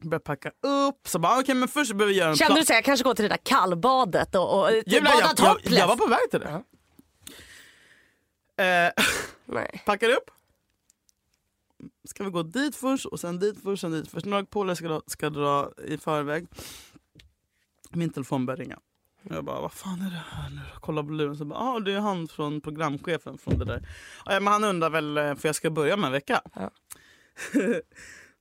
Börjar 0.00 0.20
packa 0.20 0.48
upp, 0.48 1.08
så 1.08 1.18
bara 1.18 1.40
okej 1.40 1.54
men 1.54 1.68
först 1.68 1.92
behöver 1.92 2.12
vi 2.12 2.18
göra 2.18 2.30
en 2.30 2.36
Kände 2.36 2.60
du 2.60 2.64
så 2.64 2.72
jag 2.72 2.84
kanske 2.84 3.04
går 3.04 3.14
till 3.14 3.22
det 3.22 3.28
där 3.28 3.36
kallbadet 3.42 4.34
och, 4.34 4.60
och 4.62 4.68
typ 4.68 4.88
Julia, 4.88 5.02
bada 5.02 5.34
jag, 5.38 5.58
jag, 5.64 5.72
jag 5.72 5.86
var 5.88 5.96
på 5.96 6.06
väg 6.06 6.30
till 6.30 6.40
det. 6.40 6.62
Eh, 8.64 9.04
Nej. 9.44 9.82
packar 9.86 10.08
upp. 10.10 10.30
ska 12.08 12.24
vi 12.24 12.30
gå 12.30 12.42
dit 12.42 12.76
först 12.76 13.06
och 13.06 13.20
sen 13.20 13.38
dit 13.38 13.62
först, 13.62 13.80
sen 13.80 13.90
dit 13.92 14.10
först. 14.10 14.26
Några 14.26 14.44
polare 14.44 14.76
ska, 14.76 14.86
dra- 14.88 15.02
ska 15.06 15.30
dra 15.30 15.72
i 15.88 15.98
förväg. 15.98 16.46
Min 17.92 18.10
telefon 18.10 18.46
börjar 18.46 18.58
ringa. 18.58 18.78
Jag 19.22 19.44
bara, 19.44 19.60
vad 19.60 19.72
fan 19.72 20.00
är 20.00 20.10
det 20.10 20.22
här 20.30 20.50
nu? 20.50 20.60
Kollar 20.80 21.02
på 21.02 21.10
luren 21.12 21.36
så 21.36 21.44
bara, 21.44 21.58
ah, 21.58 21.80
det 21.80 21.92
är 21.92 22.00
han 22.00 22.28
från 22.28 22.60
programchefen 22.60 23.38
från 23.38 23.58
det 23.58 23.64
där. 23.64 23.88
Ja, 24.26 24.40
men 24.40 24.52
han 24.52 24.64
undrar 24.64 24.90
väl, 24.90 25.18
eh, 25.18 25.34
för 25.34 25.48
jag 25.48 25.54
ska 25.54 25.70
börja 25.70 25.96
med 25.96 26.06
en 26.06 26.12
vecka. 26.12 26.42
Ja. 26.54 26.70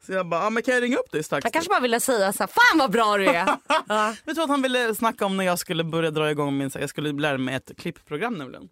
så 0.05 0.13
jag 0.13 0.25
bara, 0.27 0.47
ah, 0.47 0.49
men 0.49 0.63
kan 0.63 0.73
jag 0.73 0.83
ringa 0.83 0.97
upp 0.97 1.11
dig 1.11 1.23
strax? 1.23 1.43
Han 1.45 1.51
kanske 1.51 1.69
bara 1.69 1.79
ville 1.79 1.99
säga 1.99 2.33
så 2.33 2.43
här, 2.43 2.47
fan 2.47 2.79
vad 2.79 2.91
bra 2.91 3.17
du 3.17 3.27
är. 3.27 3.33
ja. 3.33 4.15
Jag 4.25 4.35
tror 4.35 4.43
att 4.43 4.49
han 4.49 4.61
ville 4.61 4.95
snacka 4.95 5.25
om 5.25 5.37
när 5.37 5.43
jag 5.45 5.59
skulle 5.59 5.83
börja 5.83 6.11
dra 6.11 6.31
igång 6.31 6.57
min, 6.57 6.71
jag 6.79 6.89
skulle 6.89 7.11
lära 7.11 7.37
mig 7.37 7.55
ett 7.55 7.71
klippprogram 7.77 8.33
nämligen. 8.33 8.69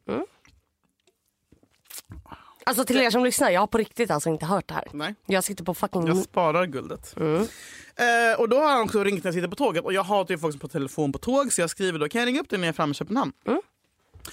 Alltså 2.69 2.85
till 2.85 2.97
er 2.97 3.09
som 3.09 3.23
lyssnar, 3.23 3.49
jag 3.49 3.59
har 3.59 3.67
på 3.67 3.77
riktigt 3.77 4.11
alltså 4.11 4.29
inte 4.29 4.45
hört 4.45 4.67
det 4.67 4.73
här. 4.73 4.87
Nej. 4.93 5.15
Jag 5.25 5.43
sitter 5.43 5.63
på 5.63 5.73
fucking... 5.73 6.07
Jag 6.07 6.17
sparar 6.17 6.65
guldet. 6.65 7.15
Mm. 7.17 7.41
Eh, 7.41 8.39
och 8.39 8.49
då 8.49 8.57
har 8.59 8.71
han 8.71 8.81
också 8.81 9.03
ringt 9.03 9.23
när 9.23 9.27
jag 9.27 9.33
sitter 9.33 9.47
på 9.47 9.55
tåget 9.55 9.83
och 9.85 9.93
jag 9.93 10.03
hatar 10.03 10.33
ju 10.33 10.37
folk 10.37 10.53
som 10.53 10.59
på 10.59 10.67
telefon 10.67 11.11
på 11.11 11.17
tåg 11.19 11.53
så 11.53 11.61
jag 11.61 11.69
skriver 11.69 11.99
då 11.99 12.09
kan 12.09 12.19
jag 12.21 12.27
ringa 12.27 12.41
upp 12.41 12.49
dig 12.49 12.59
när 12.59 12.67
jag 12.67 12.73
är 12.73 12.75
framme 12.75 12.91
i 12.91 12.93
Köpenhamn? 12.93 13.31
Mm. 13.47 13.61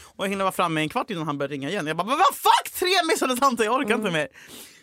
Och 0.05 0.25
jag 0.25 0.29
hinner 0.31 0.44
vara 0.44 0.53
framme 0.53 0.81
en 0.81 0.88
kvart 0.88 1.11
innan 1.11 1.27
han 1.27 1.38
börjar 1.38 1.49
ringa 1.49 1.68
igen. 1.70 1.87
Jag 1.87 1.96
bara 1.96 2.07
vad 2.07 2.18
fuck 2.35 2.72
tre 2.79 2.88
missade 3.12 3.37
samtal 3.37 3.66
jag 3.66 3.75
orkar 3.75 3.94
Mm. 3.94 4.01
inte 4.07 4.12
mer. 4.12 4.29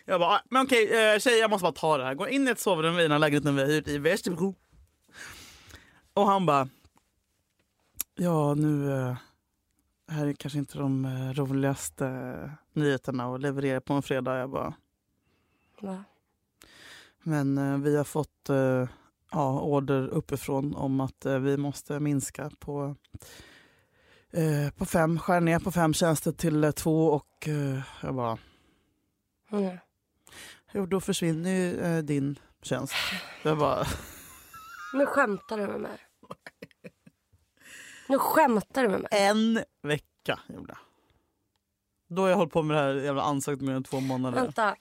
Jag 0.06 0.20
bara 0.20 0.30
ah, 0.30 0.42
men 0.50 0.66
okej 0.66 1.14
eh, 1.14 1.20
tjej 1.20 1.40
jag 1.40 1.50
måste 1.50 1.64
bara 1.64 1.72
ta 1.72 1.98
det 1.98 2.04
här. 2.04 2.14
Går 2.14 2.30
in 2.30 2.48
i 2.48 2.52
ett 2.52 2.60
sovrum 2.60 3.00
i 3.00 3.02
den 3.02 3.12
här 3.12 3.20
lägenheten 3.20 3.56
vi 3.56 3.62
har 3.62 3.70
hyrt 3.70 3.88
i 3.88 3.98
Västerbro. 3.98 4.56
Och 6.14 6.28
han 6.28 6.46
bara 6.46 6.68
ja 8.16 8.54
nu 8.54 8.92
eh, 10.10 10.16
här 10.16 10.28
är 10.28 10.34
kanske 10.34 10.60
inte 10.60 10.78
de 10.78 11.06
eh, 11.06 11.34
roligaste 11.34 12.08
eh, 12.08 12.50
nyheterna 12.74 13.36
att 13.36 13.42
leverera 13.42 13.82
på 13.82 13.94
en 13.94 14.02
fredag. 14.02 14.38
Jag 14.38 14.50
bara 14.50 14.74
Va? 15.82 16.04
men 17.24 17.58
eh, 17.58 17.78
vi 17.78 17.98
har 17.98 18.04
fått 18.04 18.50
ja, 19.32 19.62
order 19.62 20.08
uppifrån 20.08 20.76
om 20.76 21.00
att 21.02 21.26
vi 21.26 21.58
måste 21.58 22.00
minska 22.00 22.52
på, 22.60 22.96
på 24.78 24.86
fem, 24.86 25.20
skära 25.20 25.40
ner 25.40 25.60
på 25.60 25.72
fem 25.72 25.94
tjänster 25.94 26.32
till 26.32 26.74
två 26.76 27.08
och 27.08 27.48
jag 28.02 28.16
bara, 28.16 28.38
Mm. 29.52 29.78
jo 30.72 30.86
då 30.86 31.02
försvinner 31.02 31.50
ju 31.52 32.02
din 32.02 32.40
tjänst. 32.62 32.94
Jag 33.44 33.58
bara, 33.58 33.86
Nu 34.94 35.06
skämtar 35.06 35.58
du 35.58 35.68
med 35.68 35.82
mig. 35.82 35.98
Nu 38.08 38.20
skämtar 38.20 38.84
du 38.84 38.90
med 38.90 39.00
mig. 39.02 39.10
en 39.12 39.64
vecka 39.84 40.40
gjorde 40.48 40.68
jag. 40.74 40.78
Då 42.16 42.22
har 42.22 42.30
jag 42.30 42.38
hållit 42.38 42.54
på 42.54 42.64
med 42.64 42.78
det 42.78 42.82
här 42.84 42.94
jävla 42.94 43.22
ansökt 43.22 43.62
mer 43.62 43.74
än 43.74 43.84
två 43.84 44.00
månader. 44.00 44.42
Vänta. 44.42 44.76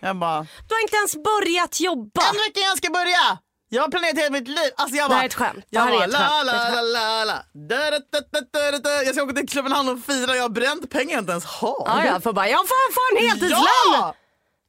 Jag 0.00 0.16
bara, 0.16 0.40
Du 0.68 0.74
har 0.74 0.82
inte 0.82 0.96
ens 0.96 1.16
börjat 1.16 1.80
jobba. 1.80 2.20
en 2.28 2.34
vecka 2.34 2.60
jag 2.60 2.76
ska 2.78 2.90
börja! 2.90 3.38
Jag 3.72 3.82
har 3.82 3.88
planerat 3.88 4.18
hela 4.18 4.30
mitt 4.30 4.48
liv. 4.48 4.70
Alltså 4.76 4.96
jag 4.96 5.04
Det 5.04 5.08
bara, 5.08 5.16
här 5.16 5.22
är 5.22 5.26
ett 5.28 5.34
skämt. 5.34 5.64
Det 5.70 5.76
Jag 5.78 5.88
bara, 5.88 6.06
la. 6.06 6.44
Det 6.44 6.82
la, 6.82 7.24
la, 7.24 7.24
la. 7.24 9.02
Jag 9.04 9.14
ska 9.14 9.24
åka 9.24 9.32
till 9.34 9.48
Köpenhamn 9.48 9.88
och 9.88 10.00
fira. 10.04 10.36
Jag 10.36 10.42
har 10.42 10.48
bränt 10.48 10.90
pengar 10.90 11.12
jag 11.12 11.22
inte 11.22 11.30
ens 11.32 11.44
har. 11.44 11.82
Ja, 11.86 12.04
jag 12.06 12.22
får 12.22 12.32
bara, 12.32 12.48
jag 12.48 12.68
får, 12.68 12.92
får 12.92 13.18
en 13.18 13.28
heltidslön. 13.28 13.60
Ja! 13.92 14.14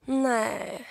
Nej. 0.06 0.88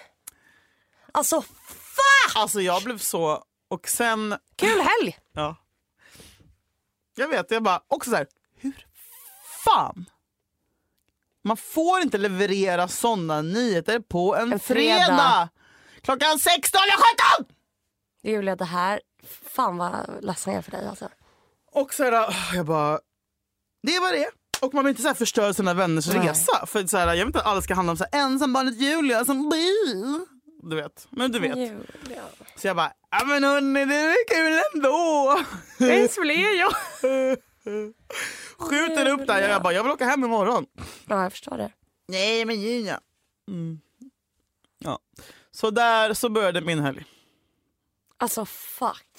Alltså 1.13 1.43
fuck! 1.43 2.37
Alltså 2.37 2.61
jag 2.61 2.83
blev 2.83 2.99
så... 2.99 3.43
Och 3.71 3.89
sen... 3.89 4.35
Kul 4.57 4.81
helg. 4.81 5.19
Ja. 5.33 5.57
Jag 7.21 7.29
vet, 7.29 7.51
jag 7.51 7.63
bara 7.63 7.83
också 7.89 8.11
så 8.11 8.17
här, 8.17 8.27
hur 8.57 8.87
fan? 9.65 10.05
Man 11.45 11.57
får 11.57 12.01
inte 12.01 12.19
leverera 12.19 12.89
såna 12.89 13.43
nyheter 13.43 14.01
på 14.01 14.37
en, 14.37 14.53
En 14.53 14.61
fredag. 14.61 15.05
fredag. 15.07 15.49
Klockan 16.03 16.39
16 16.39 16.81
eller 16.83 17.45
17! 17.45 17.55
Julia 18.23 18.57
det 18.57 18.65
här, 18.65 19.01
fan 19.55 19.77
vad 19.77 20.25
ledsen 20.25 20.53
jag 20.53 20.59
är 20.59 20.63
för 20.63 20.71
dig 20.71 20.87
alltså. 20.89 21.09
Och 21.73 21.95
så 21.95 22.05
här, 22.05 22.37
jag 22.55 22.67
bara, 22.67 22.99
det 23.83 23.99
vad 24.01 24.13
det. 24.13 24.31
Och 24.61 24.75
man 24.75 24.85
vill 24.85 24.91
inte 24.91 25.03
så 25.03 25.15
förstöra 25.15 25.55
sina 25.55 25.75
vänners 25.75 26.09
Nej. 26.09 26.29
resa. 26.29 26.67
För 26.67 26.87
så 26.87 26.97
här, 26.97 27.07
jag 27.07 27.15
vill 27.17 27.27
inte 27.27 27.39
att 27.39 27.47
alla 27.47 27.63
ska 27.63 27.75
handla 27.75 27.91
om 27.91 27.97
så 27.97 28.05
här, 28.13 28.21
ensambarnet 28.23 28.81
Julia 28.81 29.25
som 29.25 29.49
blir. 29.49 30.40
Du 30.63 30.77
vet, 30.77 31.09
men 31.11 31.33
du 31.33 31.39
vet. 31.39 31.57
Julia. 31.57 32.23
Så 32.57 32.67
jag 32.67 32.77
bara, 32.77 32.93
ja 33.11 33.25
men 33.25 33.45
hörni 33.45 33.85
det 33.85 33.95
är 33.95 34.29
kul 34.29 34.63
ändå. 34.75 35.39
Visst 35.79 36.21
blir 36.21 36.59
jag. 36.59 36.73
Skjuter 38.59 39.09
upp 39.09 39.27
där, 39.27 39.49
jag 39.49 39.63
bara, 39.63 39.73
jag 39.73 39.83
vill 39.83 39.93
åka 39.93 40.05
hem 40.05 40.25
imorgon. 40.25 40.67
Ja 41.09 41.23
jag 41.23 41.33
förstår 41.33 41.57
det. 41.57 41.73
Nej 42.09 42.45
men 42.45 42.61
Julia. 42.61 43.01
Mm. 43.49 43.81
Ja. 44.79 44.99
Så 45.51 45.71
där 45.71 46.15
så 46.15 46.29
började 46.29 46.61
min 46.61 46.81
helg. 46.81 47.05
Alltså 48.17 48.45
fuck. 48.47 49.10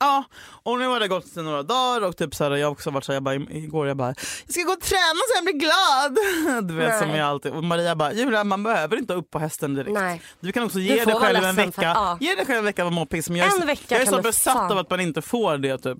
Ja, 0.00 0.24
och 0.62 0.78
nu 0.78 0.86
har 0.86 1.00
det 1.00 1.08
gått 1.08 1.36
några 1.36 1.62
dagar 1.62 2.06
och 2.08 2.16
typ 2.16 2.34
så 2.34 2.44
här, 2.44 2.50
jag 2.50 2.66
har 2.66 2.72
också 2.72 2.90
varit 2.90 3.04
så 3.04 3.12
här, 3.12 3.16
jag 3.16 3.22
bara, 3.22 3.34
igår 3.34 3.86
jag 3.88 3.96
bara 3.96 4.14
jag 4.46 4.52
ska 4.54 4.62
gå 4.62 4.72
och 4.72 4.80
träna 4.80 5.20
så 5.28 5.34
jag 5.36 5.44
blir 5.44 5.54
glad. 5.54 6.18
Du 6.68 6.74
vet 6.74 6.88
Nej. 6.88 7.00
som 7.00 7.10
jag 7.10 7.28
alltid. 7.28 7.52
Och 7.52 7.64
Maria 7.64 7.96
bara, 7.96 8.12
Julia 8.12 8.44
man 8.44 8.62
behöver 8.62 8.96
inte 8.96 9.14
upp 9.14 9.30
på 9.30 9.38
hästen 9.38 9.74
direkt. 9.74 9.92
Nej. 9.92 10.22
Du 10.40 10.52
kan 10.52 10.62
också 10.62 10.78
ge 10.78 11.04
dig 11.04 11.14
själv 11.14 11.44
en 11.44 11.54
vecka. 11.56 11.72
för- 11.72 11.82
ja. 11.82 12.18
Ge 12.20 12.34
dig 12.34 12.46
själv 12.46 12.58
en 12.58 12.64
vecka 12.64 12.82
av 12.82 12.88
att 12.88 12.94
må 12.94 13.06
piss. 13.06 13.28
Men 13.30 13.38
jag 13.38 13.48
är 13.56 13.60
En 13.60 13.66
vecka 13.66 13.82
jag 13.94 14.00
är 14.02 14.06
så 14.06 14.20
besatt 14.22 14.54
fan. 14.54 14.72
av 14.72 14.78
att 14.78 14.90
man 14.90 15.00
inte 15.00 15.22
får 15.22 15.56
det 15.58 15.78
typ. 15.78 15.98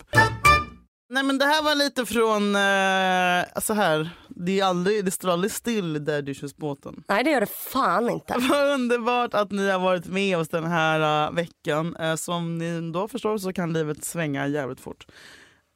Nej 1.14 1.22
men 1.22 1.38
det 1.38 1.44
här 1.44 1.62
var 1.62 1.74
lite 1.74 2.06
från, 2.06 2.54
eh, 2.56 3.60
så 3.62 3.74
här, 3.74 4.10
det, 4.28 4.60
är 4.60 4.64
aldrig, 4.64 5.04
det 5.04 5.10
står 5.10 5.30
aldrig 5.30 5.52
still 5.52 5.96
i 5.96 5.98
Daddyshoes-båten. 5.98 7.04
Nej 7.08 7.24
det 7.24 7.30
gör 7.30 7.40
det 7.40 7.46
fan 7.46 8.10
inte. 8.10 8.34
Vad 8.50 8.70
underbart 8.74 9.34
att 9.34 9.50
ni 9.50 9.70
har 9.70 9.78
varit 9.78 10.06
med 10.06 10.38
oss 10.38 10.48
den 10.48 10.64
här 10.64 11.28
uh, 11.28 11.34
veckan. 11.34 11.96
Uh, 11.96 12.14
som 12.14 12.58
ni 12.58 12.92
då 12.92 13.08
förstår 13.08 13.38
så 13.38 13.52
kan 13.52 13.72
livet 13.72 14.04
svänga 14.04 14.46
jävligt 14.46 14.80
fort. 14.80 15.06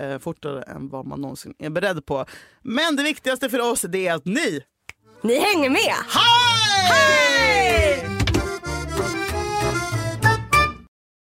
Uh, 0.03 0.19
fortare 0.19 0.63
än 0.63 0.89
vad 0.89 1.07
man 1.07 1.21
någonsin 1.21 1.55
är 1.59 1.71
beredd 1.71 2.07
på. 2.07 2.25
Men 2.63 2.97
det 2.97 3.03
viktigaste 3.03 3.51
för 3.51 3.73
oss 3.73 3.81
det 3.81 4.07
är 4.07 4.15
att 4.15 4.25
ni 4.25 4.63
Ni 5.23 5.39
hänger 5.39 5.71
med. 5.71 5.95
Hej! 6.09 7.98